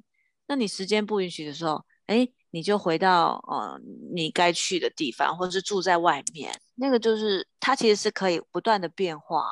[0.47, 2.29] 那你时间不允许的时候，哎。
[2.51, 3.79] 你就回到呃
[4.15, 9.45] 你该去的地方，或者是住在外面，那个就是它其实是可以不断的变化，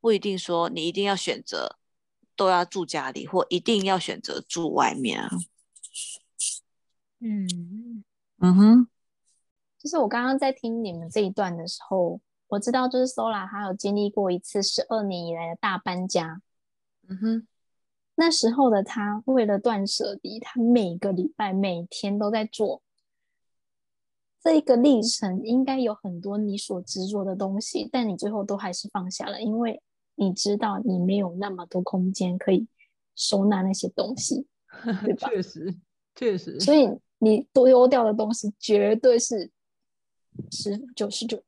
[0.00, 1.78] 不一定说你一定要选择
[2.34, 5.22] 都要住家里，或一定要选择住外面。
[7.20, 8.02] 嗯
[8.40, 8.88] 嗯哼，
[9.78, 12.20] 就是我刚刚在听你们这一段的时候，
[12.50, 16.42] 我知道就是 Sola 他有经历过一次十二年以来的大搬家。
[17.08, 17.46] 嗯哼。
[18.16, 22.82] 那时候的他，为了断舍离，他每个礼拜、每天都在做。
[24.42, 29.82] 这一个历程应该有很多你所执着的东西，但你最后都还是放下了，因为
[30.16, 32.66] 你知道你没有那么多空间可以
[33.14, 34.46] 收纳那些东西，
[35.04, 35.28] 对吧？
[35.32, 35.74] 确实，
[36.14, 36.60] 确实。
[36.60, 39.50] 所以你丢掉的东西绝对是
[40.50, 41.42] 十九十九。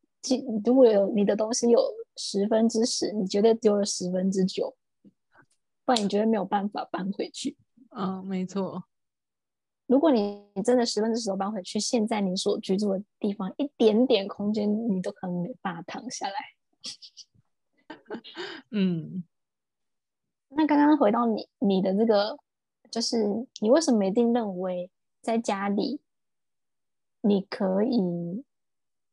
[0.64, 1.80] 如果有你的东西有
[2.16, 4.74] 十分之十，你绝对丢了十分之九。
[5.84, 7.56] 不然你觉得没有办法搬回去？
[7.90, 8.84] 嗯、哦，没错。
[9.86, 16.34] 如果你你真的十分之十都搬回去，现在你所居住的地方一点点空间，你都可能没办法躺下来。
[18.70, 19.24] 嗯，
[20.50, 22.38] 那刚刚回到你你的这个，
[22.90, 23.26] 就是
[23.60, 24.88] 你为什么一定认为
[25.20, 26.00] 在家里
[27.22, 28.44] 你可以？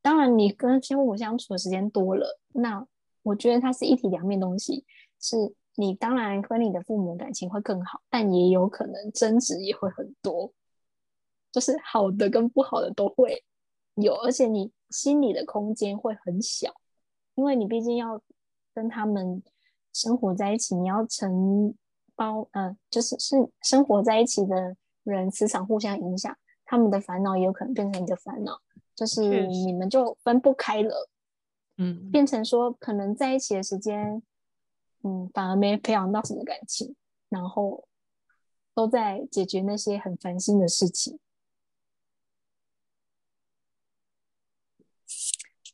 [0.02, 2.86] 当然，你跟父母相处的时间多了，那
[3.24, 4.86] 我觉得它是一体两面东西，
[5.20, 5.56] 是。
[5.76, 10.52] 你当然跟你的父母感情会更好，但也有可能争执也会很多，
[11.54, 13.46] 就是好的跟不好的都会
[13.96, 16.70] 有，而且你心里的空间会很小，
[17.36, 18.22] 因为你毕竟要
[18.74, 19.42] 跟他们
[19.94, 21.74] 生活在一起，你要承
[22.14, 26.36] 包，呃，就是是生活在一起的人磁场互相影响，
[26.66, 28.60] 他们的烦恼也有可能变成你的烦恼，
[29.00, 31.10] 就是你们就分不开了，
[31.78, 34.22] 嗯，变成说可能在一起的时间。
[35.02, 36.94] 嗯，反而没培养到什么感情，
[37.30, 37.88] 然后
[38.76, 41.18] 都在解决那些很烦心的事情。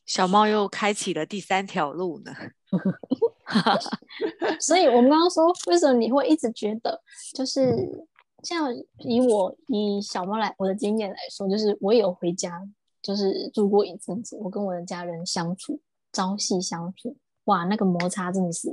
[0.04, 2.32] 小猫又开启了第三条路呢。
[4.60, 7.02] 所以，我们刚刚说，为什么你会一直觉得，
[7.34, 8.06] 就是
[8.44, 12.62] 像以我以小猫来我的经验来说，就是我也有回家，
[13.06, 18.68] 就是住过一阵子，我跟我的家人相处，朝夕相处，哇，那个摩擦真的是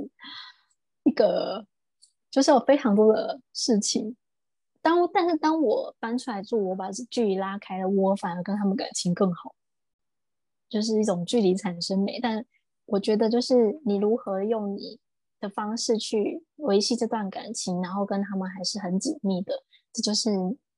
[1.04, 1.64] 一个，
[2.32, 4.16] 就是有非常多的事情。
[4.82, 9.54] 当但是当我搬出来住，我把距离拉开了，我反而跟他们感情更好，
[10.68, 12.44] 就是一种距离产生美，但。
[12.86, 15.00] 我觉得就是你如何用你
[15.40, 19.54] 的方式去维系这段感情，然后跟他们还是很紧密的，
[19.90, 20.28] 这就是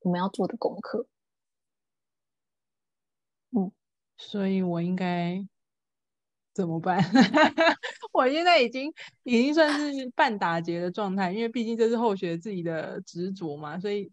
[0.02, 1.08] 我们要做的功课。
[3.50, 3.70] 嗯，
[4.16, 5.46] 所以我应该
[6.52, 6.98] 怎么办？
[8.12, 8.92] 我现在已经
[9.24, 13.78] 已经算是半打结的状态，因为毕竟这是后学自己的执着嘛。
[13.78, 14.10] 所以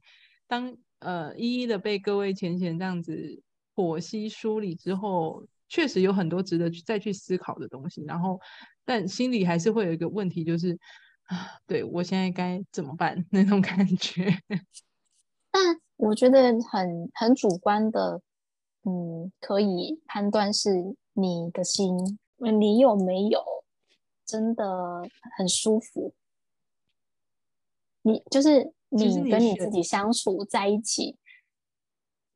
[0.48, 3.41] 当呃一一的被各位浅浅这样子
[3.76, 5.46] 剖析梳理之后。
[5.69, 8.39] 确实有很多值得去再去思考的东西，然后，
[8.86, 10.78] 但心里还是会有一个问题，就是
[11.24, 14.38] 啊，对我现在该怎么办 那种感觉。
[15.50, 15.63] 但
[15.96, 18.22] 我觉得很很主观的，
[18.84, 23.41] 嗯，可以判断是你的心，你有没有
[24.26, 25.02] 真的
[25.38, 26.13] 很舒服？
[28.02, 31.17] 你就是你跟你自己相处在一起。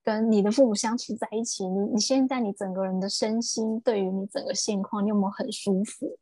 [0.04, 6.18] 跟你的父母相处在一起，你你现在你整个人的身心对于你整个现况，你有没有很舒服？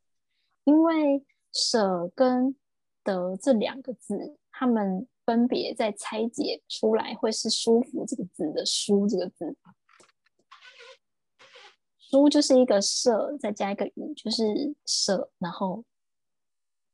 [0.64, 2.56] 因为舍跟
[3.04, 9.56] 得这两个字，他们分别在拆解出来会是舒服这个字的舒这个字，
[12.10, 15.84] 舒就是一个舍，再加一个予，就是舍，然后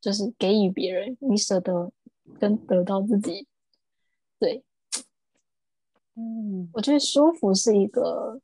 [0.01, 1.92] 就是给予别人，你舍得
[2.38, 3.46] 跟得到自己，
[4.38, 4.64] 对。
[6.14, 8.40] 嗯，我觉得舒服是一个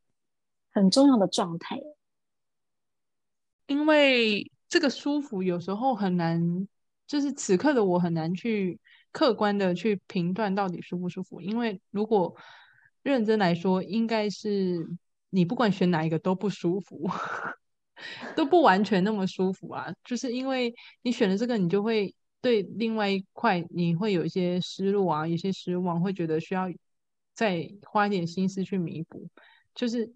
[0.70, 1.78] 很重要的状态，
[3.66, 6.66] 因为这个舒服有时候很难，
[7.06, 8.80] 就是此刻的我很难去
[9.12, 11.42] 客观的去评断到底舒不舒服。
[11.42, 12.34] 因为如果
[13.02, 14.88] 认真来说，应该是
[15.30, 17.08] 你不管选哪一个都不舒服，
[18.36, 19.92] 都不完全那么舒服啊。
[20.04, 26.68] 就是因为你选了这个，你就会对另外一块你会有一些失落啊，有些失望，会觉得需要。
[27.34, 29.28] 再花一点心思去弥补，
[29.72, 30.12] 就是，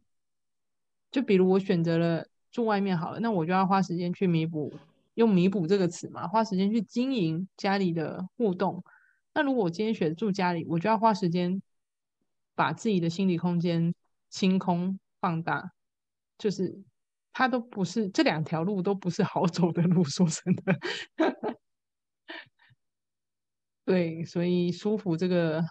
[1.12, 4.74] 就比如我选择了住外面好了，那我就要花时间去弥补，
[5.14, 8.82] 用弥补这个词嘛，花时间去经营家里的互动。
[9.32, 11.62] 那如果我今天选住家里，我就要花时间
[12.56, 13.94] 把自己的心理空间
[14.32, 15.70] 清空放大，
[16.36, 16.82] 就是
[17.32, 20.80] 它都不是这两条路都不是好走的路， 说真的。
[23.84, 25.62] 对，所以舒服这个。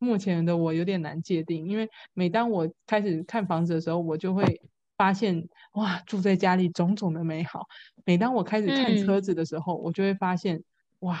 [0.00, 4.60] 目前的我有点难界定，因为每当我开始看房子的时候，我就会
[4.96, 7.62] 发现哇，住在家里种种的美好；
[8.04, 10.62] 每当我开始看车子的时候，嗯、我就会发现
[11.00, 11.20] 哇，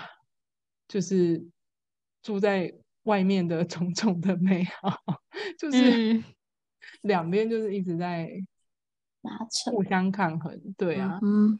[0.86, 1.44] 就是
[2.22, 4.96] 住在外面的种种的美好，
[5.58, 6.22] 就是
[7.02, 8.28] 两边就是一直在
[9.22, 10.74] 拉扯互相抗衡。
[10.76, 11.58] 对啊，嗯，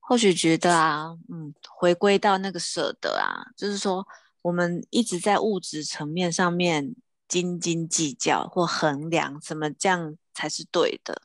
[0.00, 4.06] 或许觉得啊，嗯，回归到那个舍得啊，就是说。
[4.42, 6.94] 我们一直在物质层面上面
[7.26, 11.20] 斤斤计较或衡量，什么这样才是对的？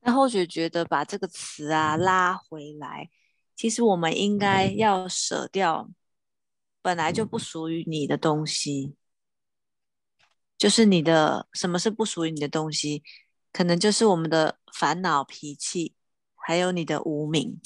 [0.00, 3.10] 那或许觉得把这个词啊拉回来，
[3.54, 5.90] 其实我们应该要舍掉
[6.80, 8.94] 本来就不属于你的东西，
[10.62, 13.02] 就是你的什么是不属于你的东西？
[13.52, 15.94] 可能就是我们的烦恼、脾气，
[16.36, 17.60] 还有你的无名。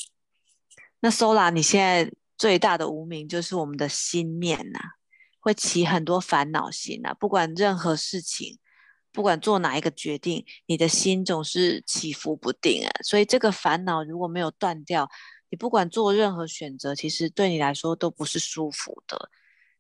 [1.00, 2.10] 那 Sola，你现在？
[2.38, 4.78] 最大的无名就是我们的心念呐、
[5.40, 8.58] 会起很多烦恼心呐、不管任何事情，
[9.10, 12.90] 不管做哪一个决定，你的心总是起伏不定啊。
[13.02, 15.08] 所以这个烦恼如果没有断掉，
[15.48, 19.30] 你不管做任何选择，其实对你来说都不是舒服的。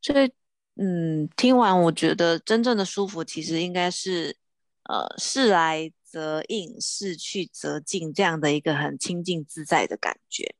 [0.00, 0.32] 所以，
[0.76, 4.36] 嗯，听完我觉得真正的舒服，其实应该是，
[4.84, 10.54] 呃，事来则应，事去则静，这样的一个很清净自在的感觉。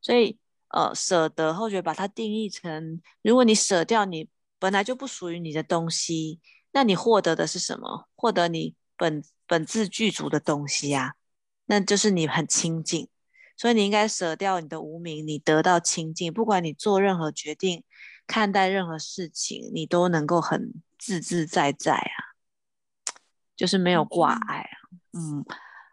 [0.00, 0.38] 所以。
[0.74, 6.40] 呃，舍得后学把它定义成，如果你舍掉你本来就不属于你的东西，
[6.72, 8.08] 那你获得的是什么？
[8.16, 11.12] 获得你本本自具足的东西呀、啊，
[11.66, 13.06] 那就是你很清净。
[13.54, 16.32] 所以你应该舍掉你的无明，你得到清净。
[16.32, 17.84] 不管你做任何决定，
[18.32, 22.32] 看待任何事情，你都能够很自自在在啊，
[23.54, 24.88] 就是没有挂碍啊。
[25.12, 25.44] 嗯，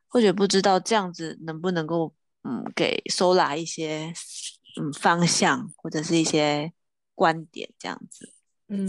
[0.07, 2.13] 或者不知道这样子能不能够
[2.43, 4.13] 嗯给 Sola 一些。
[4.79, 6.71] 嗯，方向或者是一些
[7.15, 8.31] 观点这样子，
[8.67, 8.87] 嗯，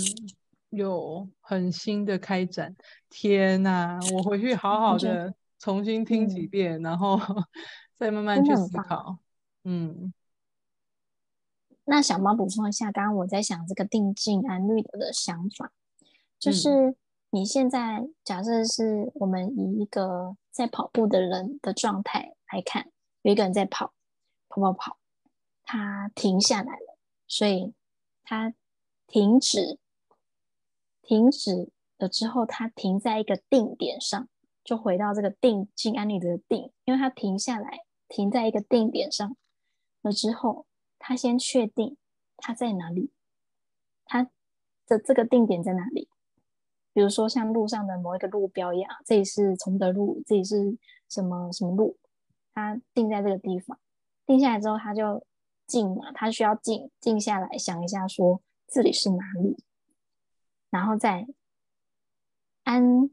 [0.69, 2.77] 有很新的开展。
[3.09, 7.19] 天哪，我回去好好 的重新听几遍，嗯、然后
[7.97, 9.19] 再慢慢去思考。
[9.65, 10.13] 嗯，
[11.91, 15.73] 那小猫补充一下，刚刚我在想这个定静安律的的想法，
[16.39, 16.95] 就是
[17.31, 23.93] 你现在假设是我们以一个在跑步的人的状态来看，有一个人在跑，
[24.49, 24.99] 跑跑跑，
[25.65, 27.75] 他停下来了，所以
[28.23, 28.55] 他
[29.09, 29.81] 停止，
[31.03, 34.29] 停止了之后，他停在一个定点上。
[34.63, 39.37] 就回到这个定静安律的定，因为他停下来，停在一个定点上
[40.03, 40.67] 了之后，
[41.01, 41.97] 他先确定
[42.37, 43.11] 他在哪里，
[44.05, 44.31] 他
[44.87, 46.09] 的这个定点在哪里？
[46.93, 50.79] 比如说像路上的某一个路标一样，这里是崇德路，这里是
[51.09, 51.99] 什么什么路，
[52.55, 53.77] 他定在这个地方，
[54.25, 55.27] 定下来之后，他就
[55.67, 59.57] 静嘛，他需要静静下来想一下，说这里是哪里，
[60.71, 61.27] 然后再
[62.63, 63.11] 安。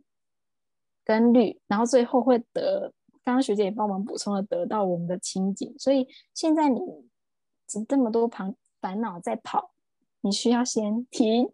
[1.04, 2.92] 跟绿，然后最后会得，
[3.24, 5.74] 刚刚学姐也帮忙补充了，得到我们的情景。
[5.80, 6.82] 所以现在你
[7.68, 9.72] 这么多烦烦恼在跑，
[10.22, 11.52] 你需要先停，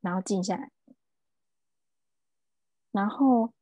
[0.00, 0.70] 然后静下来，
[2.90, 3.52] 然后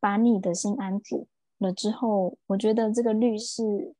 [0.00, 1.28] 把你的心安住
[1.58, 3.94] 了之后，我觉得这个律是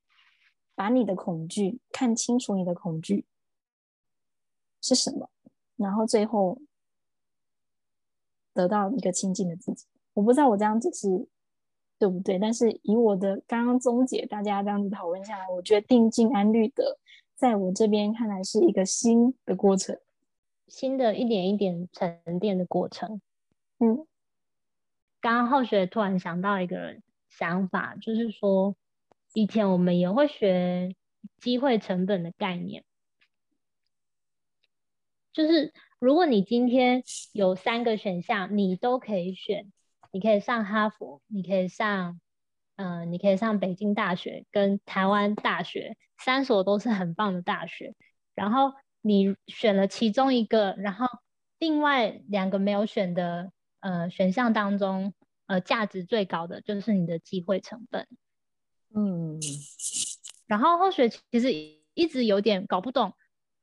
[0.75, 3.27] 把你的恐惧看清楚，你的恐惧
[4.81, 5.31] 是什么，
[5.77, 6.61] 然后最后。
[8.57, 9.85] 得到一个清净的自己，
[10.15, 11.29] 我不知道我这样子是
[11.99, 16.99] 对不对，但是以我的刚刚总结，大家这样子讨论下来，我觉得定静安律的，
[17.35, 19.99] 在我这边看来是一个新的过程，
[20.69, 23.21] 新的一点一点沉淀的过程。
[23.79, 24.07] 嗯，
[25.21, 26.97] 刚刚后学突然想到一个
[27.29, 28.77] 想法，就是说
[29.33, 30.95] 以前我们也会学
[31.39, 32.85] 机会成本的概念，
[35.33, 35.73] 就是。
[35.99, 39.73] 如果你今天有三个选项，你都可以选，
[40.17, 42.19] 你可以上哈佛，你可以上，
[42.77, 47.95] 嗯、呃，你可以上北京大学跟台湾大学，三所都是很棒的大学。
[48.35, 51.07] 然后你选了其中一个，然后
[51.59, 55.13] 另外两个没有选的，呃，选项当中，
[55.49, 58.09] 呃，价值最高的就是你的机会成本。
[58.95, 59.39] 嗯，
[60.47, 61.53] 然后后学其实
[61.93, 63.13] 一直有点搞不懂，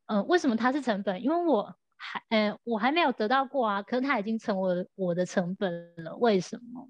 [0.06, 1.24] 嗯、呃，为什么它是成本？
[1.24, 1.76] 因为我。
[2.04, 5.72] 还，嗯，我还没有得到过啊，可是它已经成为我的成本
[6.04, 6.16] 了。
[6.18, 6.90] 为什么？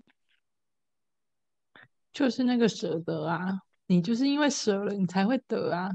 [2.12, 5.90] 就是那个舍得啊，你就是因为舍了，你才会得啊。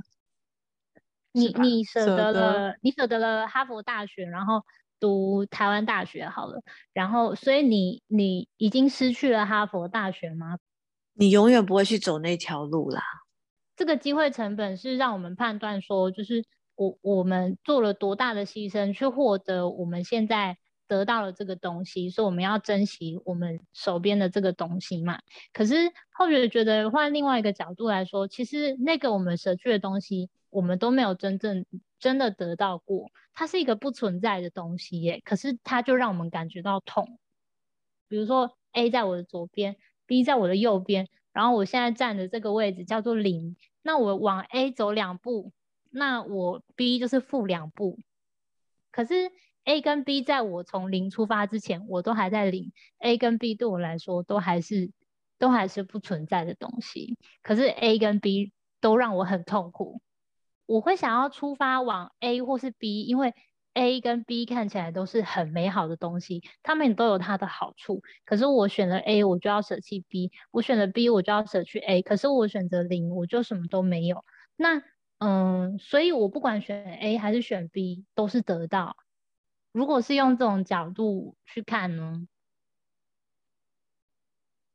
[1.33, 4.65] 你你舍得了，你舍得了哈佛大学，然后
[5.01, 6.63] 读台湾大学好了，
[6.93, 10.59] 然后所以你你已经失去了哈佛大学吗？
[11.15, 13.03] 你永远不会去走那条路啦。
[13.77, 16.45] 这个机会成本是让我们判断说，就是。
[16.79, 20.57] 我我们做了多大的牺牲去获得我们现在
[20.87, 25.19] 得到了这个东西，所以我们要珍惜我们手边的这个东西嘛。
[25.53, 25.75] 可是
[26.13, 31.67] 后学觉得换另外一个角度来说，其实那个我们舍去的东西，我们都没有真正
[31.99, 35.21] 真的得到过，它是一个不存在的东西耶。
[35.25, 37.19] 可是它就让我们感觉到痛。
[38.07, 39.75] 比如说 A 在我的左边
[40.07, 45.51] ，B 在我的右边，然后我现在站的这个位置叫做零，那我往 A 走两步。
[45.91, 47.99] 那我 B 就是负两步，
[48.91, 49.33] 可是
[49.65, 52.73] A 跟 B 在我从零出发之前，我都还在零。
[52.99, 54.91] A 跟 B 对我来说都还是
[55.39, 60.01] 都还是不存在的东西，可是 A 跟 B 都让我很痛苦。
[60.67, 63.35] 我会想要出发往 A 或是 B，因为
[63.75, 68.03] A 跟 B 看起来都是很美好的东西，他们都有它的好处。
[68.25, 72.03] 可是我选了 A，我就要舍弃 B；我选了 B，我就要舍去 A。
[72.03, 74.25] 可是我选择零，我就什么都没有。
[74.57, 74.83] 那
[75.19, 78.97] 嗯，所以我不管选 A 还是选 B，都是得到。
[79.73, 82.27] 如果是用这种角度去看呢？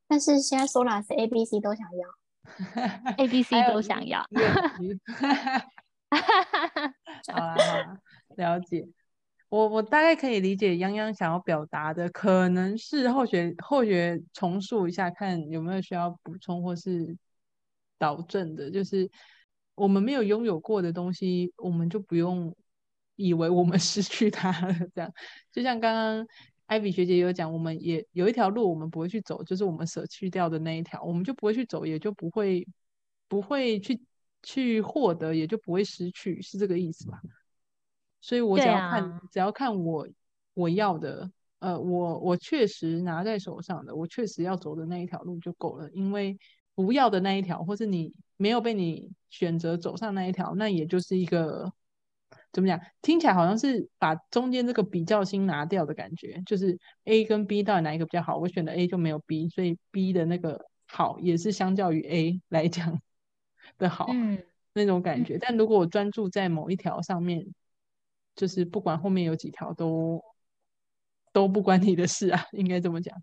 [0.08, 2.08] 但是现在 Sola 是 A、B、C 都想要，
[3.18, 4.28] A、B、C 都想要。
[6.12, 7.98] 好啦好啦，
[8.36, 8.86] 了解。
[9.48, 17.18] 我我大概可以理解泱泱想要表达的，可能是后学后学重述一下，看有没有需要补充或是
[17.98, 19.10] 导正的，就是。
[19.76, 22.56] 我们没有拥有过的东西，我们就不用
[23.16, 24.74] 以为我们 失去它了。
[24.94, 25.12] 这样，
[25.52, 26.28] 就像刚刚
[26.66, 32.68] 艾比学姐有讲，我们也有一条路我们不会去走，就是我们舍去掉的那一条，我们就不会去走，也就不会
[33.28, 34.00] 不会去
[34.42, 37.20] 去获得，也就不会失去，是这个意思吧？
[38.22, 40.08] 所以我只要看，啊、只要看我
[40.54, 46.38] 我要的，呃，我我确实拿在手上的，我确实要走的那一条路就够了，因为
[46.74, 48.14] 不要的那一条，或是你
[48.44, 49.12] 没有被你。
[49.34, 51.74] 选择走上那一条，那也就是一个
[52.52, 52.80] 怎么讲？
[53.02, 58.38] 听起来好像是把中间这个比较心拿掉的感觉，就是 A 跟 B 到底哪一个比较好？
[58.38, 63.02] 我选的 A 就没有 B，所以 B 的那个好也是相较于 A 来讲
[63.80, 64.38] 的好，嗯，
[64.74, 65.39] 那种感觉。
[65.39, 67.44] 但如果我专注在某一条上面，
[68.36, 70.24] 就是不管后面有几条都
[71.32, 73.20] 都不关你的事啊，应该这么讲。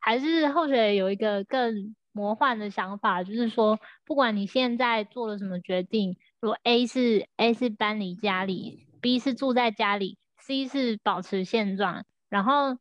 [0.00, 6.16] 还是后学有一个更魔幻的想法，就是说，不管你现在做了什么决定。
[6.40, 12.76] 如果 A 是 A 是搬离家里，B 是住在家里，C 是保持现状，然后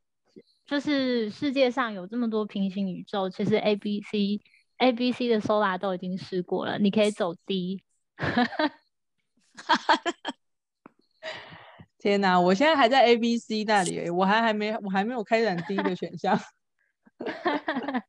[0.65, 4.41] 就是世界上有这么多平行宇宙，其实 A、B、C、
[4.77, 7.83] A、B、C 的 Sola 都已经试过了，你可以走 D。
[11.99, 16.39] 天哪，我现在还在 A、B、C 那里，我还还没我还没有开展第一个选项。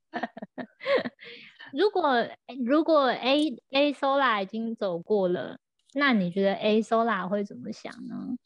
[1.72, 2.26] 如果
[2.64, 5.58] 如果 A A Solar 已经走过了，
[5.94, 8.36] 那你觉得 A Solar 会怎么想呢？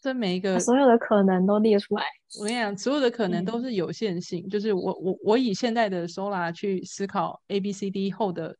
[0.00, 2.04] 这每一个所有的可能都列出来。
[2.38, 4.46] 我跟你讲，所有的可能都是有限性。
[4.46, 8.56] 嗯、就是我我我以现在的 Solar 去思考 A B C D 后的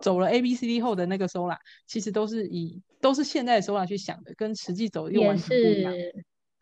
[0.00, 5.94] 走了 A B C D 后的那个 Solar，其实都是以都是现在的 Solar 去想的，跟实际走又完全不一样。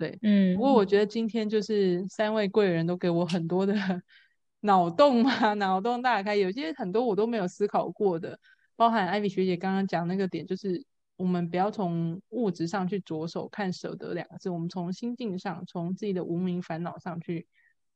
[0.02, 0.56] 对，嗯。
[0.56, 3.74] 不过我觉得今天就是三位贵人都给我很多的。
[4.64, 8.38] 脑洞嘛，脑洞大开，有些很多我都没有思考过的，
[8.76, 10.84] 包含艾比学姐刚刚讲那个点，就是
[11.16, 17.44] 我们不要从物质上去着手看舍得两个字，我们从心境上，从自己的无名烦恼上去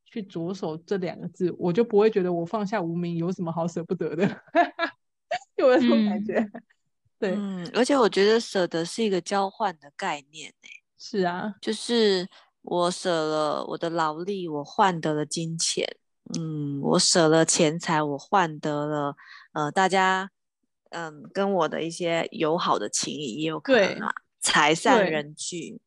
[0.04, 4.24] 去着手这两个字，我就不会觉得我放下无名有什么好舍不得的，
[5.54, 6.34] 有这种感觉。
[6.40, 6.62] 嗯、
[7.20, 10.52] 对，嗯，而且我觉得舍得是一个交换的概念，
[10.98, 12.28] 是啊，就是
[12.62, 15.86] 我舍了我的劳力，我换得了金钱。
[16.36, 19.16] 嗯，我舍了钱财，我换得了
[19.52, 20.30] 呃，大家
[20.90, 25.80] 嗯跟我的一些友好的情谊，也有可能啊，财散人聚。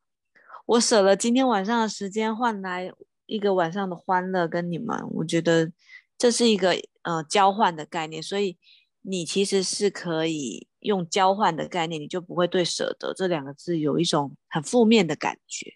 [0.65, 2.93] 我舍了今天晚上的时间，换来
[3.25, 5.71] 一个晚上的欢乐跟你们，我觉得
[6.17, 8.57] 这是一个呃交换的概念，所以
[9.01, 15.73] 你其实是可以用交换的概念，你就不会对舍得这两个字有一种很负面的感觉。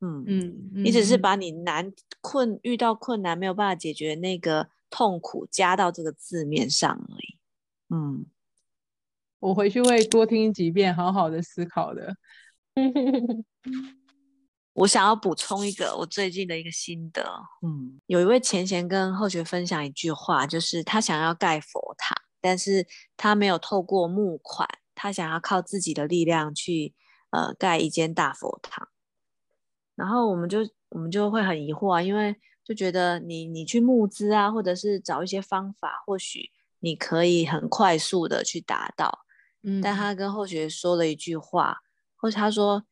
[0.00, 7.38] 嗯嗯，你只是把你难困遇到困难没有办法解决那个痛苦加到这个字面上而已。
[7.94, 8.26] 嗯，
[9.38, 12.16] 我回去会多听几遍，好好的思考的。
[14.74, 17.22] 我想要补充一个我最近的一个心得。
[17.60, 21.91] 嗯，有一位前贤跟后学分享一句话，就是他想要盖佛塔，
[22.42, 22.86] 但是
[23.16, 26.94] 他没有透过募款，他想要靠自己的力量去
[27.30, 28.88] 呃盖一间大佛堂。
[29.94, 30.58] 然后我们就
[30.90, 39.20] 我们就会很疑惑啊，因为就觉得你你去募资啊，或者是找一些方法，或许你可以很快速的去达到。
[39.62, 41.78] 嗯，但他跟后学说了一句话，
[42.16, 42.84] 或者他说，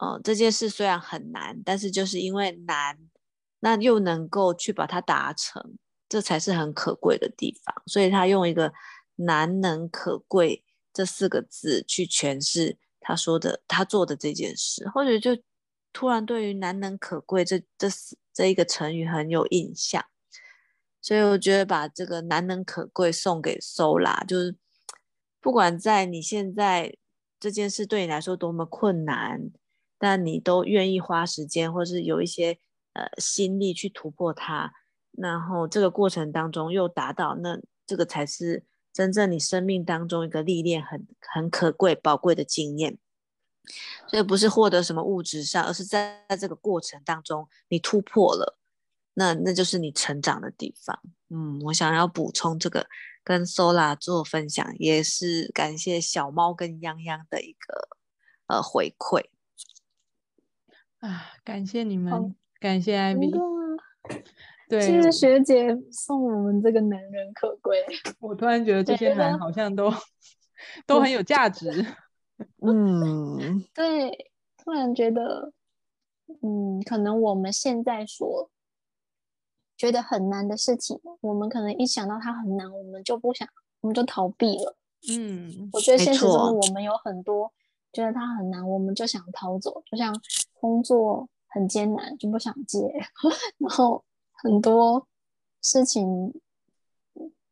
[0.00, 2.98] 呃，这件事虽然很难，但是就是因为难，
[3.60, 5.76] 那又能够去把它达成，
[6.08, 7.82] 这才是很可贵的地方。
[7.86, 8.72] 所以他用一个
[9.16, 15.42] 难能可贵这四个字去诠释他说的他做的这件事，或者就。
[15.90, 17.88] 突然对于难能可贵这这
[18.32, 20.04] 这一个成语很有印象，
[21.00, 24.54] 所以我觉得把这个难能可贵送给 Sola，就是
[25.40, 26.94] 不管在你现在
[27.40, 29.50] 这件事对你来说多么困难，
[29.98, 32.58] 但你都愿意花时间或是有一些
[32.92, 34.74] 呃心力去突破它，
[35.20, 42.98] 然后这个过程当中又达到，那这个才是真正你生命当中一个历练很很可贵宝贵的经验。
[44.06, 48.56] 所以不是获得什么物质上，而是在在这个过程当中，你突破了，
[49.12, 50.98] 那那就是你成长的地方。
[51.28, 52.86] 嗯，我想要补充这个，
[53.22, 57.88] 跟 Sola 做分享，也是感谢小猫跟泱泱的一个
[58.46, 59.26] 呃回馈。
[61.00, 63.30] 啊，感谢你们，感谢艾比。
[64.68, 67.82] 对，谢谢学姐送我们这个难人可贵。
[68.20, 69.90] 我突然觉得这些难好像都
[70.86, 71.84] 都很有价值。
[72.62, 75.52] 嗯，对，突然觉得，
[76.42, 78.50] 嗯，可能我们现在所
[79.76, 83.48] 觉得很难的事情，我们可能一想到它很难，我们就不想，
[83.80, 84.76] 我们就逃避了。
[85.10, 87.52] 嗯，我觉得现实中我们有很多
[87.92, 90.14] 觉得它很难，我们就想逃走，就像
[90.60, 92.80] 工作很艰难就不想接，
[93.58, 94.04] 然后
[94.38, 95.06] 很多
[95.60, 96.32] 事情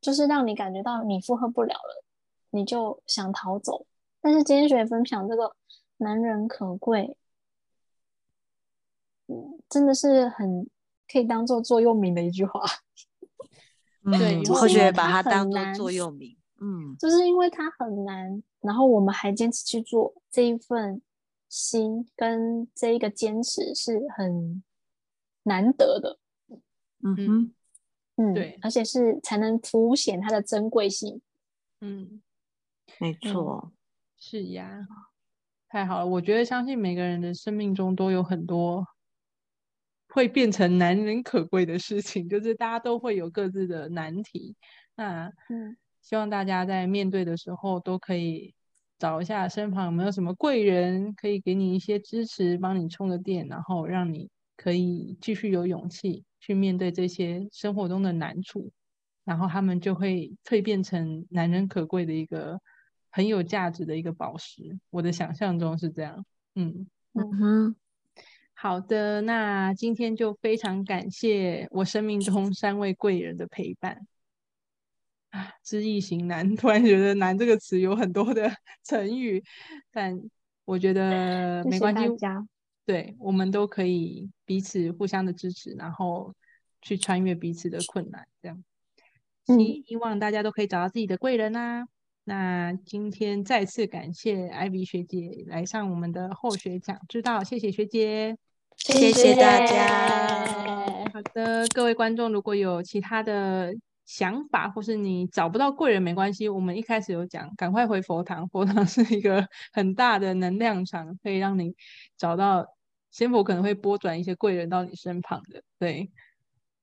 [0.01, 2.05] 就是让你感觉到你负荷不了了，
[2.51, 3.87] 你就想逃走。
[4.21, 5.55] 但是今天学姐分享这个
[5.99, 7.17] 难人可贵，
[9.27, 10.69] 嗯，真的是很
[11.11, 12.61] 可以当做座右铭的一句话。
[14.05, 16.37] 嗯，对，后学把它当做座右铭。
[16.61, 21.03] 嗯，就是因为它很难，然后我们还坚持去做这一份
[21.49, 24.63] 心跟这一个坚持是很
[25.43, 26.19] 难得的。
[27.03, 27.55] 嗯哼，
[28.17, 31.21] 嗯，对，而且是才能凸显它的珍贵性。
[31.81, 32.23] 嗯，
[32.99, 33.73] 没错，
[34.19, 34.87] 是呀，
[35.69, 36.07] 太好了！
[36.07, 38.87] 我觉得相信每个人的生命中都有很多
[40.09, 44.57] 会变成难能可贵的事情，就是大家都会有各自的难题。
[44.95, 45.77] 那嗯。
[46.03, 48.55] 希望大家在面对的时候都可以
[48.97, 58.71] 找一下身旁有没有什么贵人，可以给你一些支持，帮你充个电，然后让你可以继续有勇气去面对这些生活中的难处，
[59.25, 62.61] 然后他们就会蜕变成难能可贵的一个
[63.11, 64.79] 很有价值的一个宝石。
[64.91, 66.25] 我的想象中是这样。
[66.55, 67.77] 嗯嗯哼，
[68.55, 74.07] 好的，那今天就非常感谢我生命中三位贵人的陪伴。
[75.65, 78.49] 知易行难，突然觉得“难”这个词有很多的
[78.85, 79.43] 成语，
[79.91, 80.17] 但
[80.65, 82.03] 我觉得没关系。
[82.03, 82.47] 谢谢大家。
[82.87, 86.33] 对，我们都可以彼此互相的支持，然后
[86.81, 88.65] 去穿越彼此的困难，这样。
[89.45, 91.83] 希希望大家都可以找到自己的贵人啊！
[91.83, 91.89] 嗯、
[92.25, 98.39] 那今天再次感谢 Ivy 学姐来上我们的后学讲知道，谢谢学姐，
[98.77, 100.47] 谢谢大家。
[101.13, 103.75] 好的，各位观众，如果有其他的。
[104.09, 111.75] 想法，或是你找不到贵人没关系，我们一开始有讲，赶快回佛堂，佛堂是一个很大的能量场，可以让你
[112.17, 112.65] 找到
[113.17, 115.63] 仙佛可能会拨转一些贵人到你身旁的。
[115.79, 116.11] 对，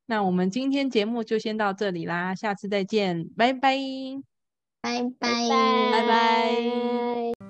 [0.08, 3.78] 那我们今天节目就先到这里啦，下次再见，拜拜，
[4.82, 5.30] 拜拜，
[5.92, 7.43] 拜拜。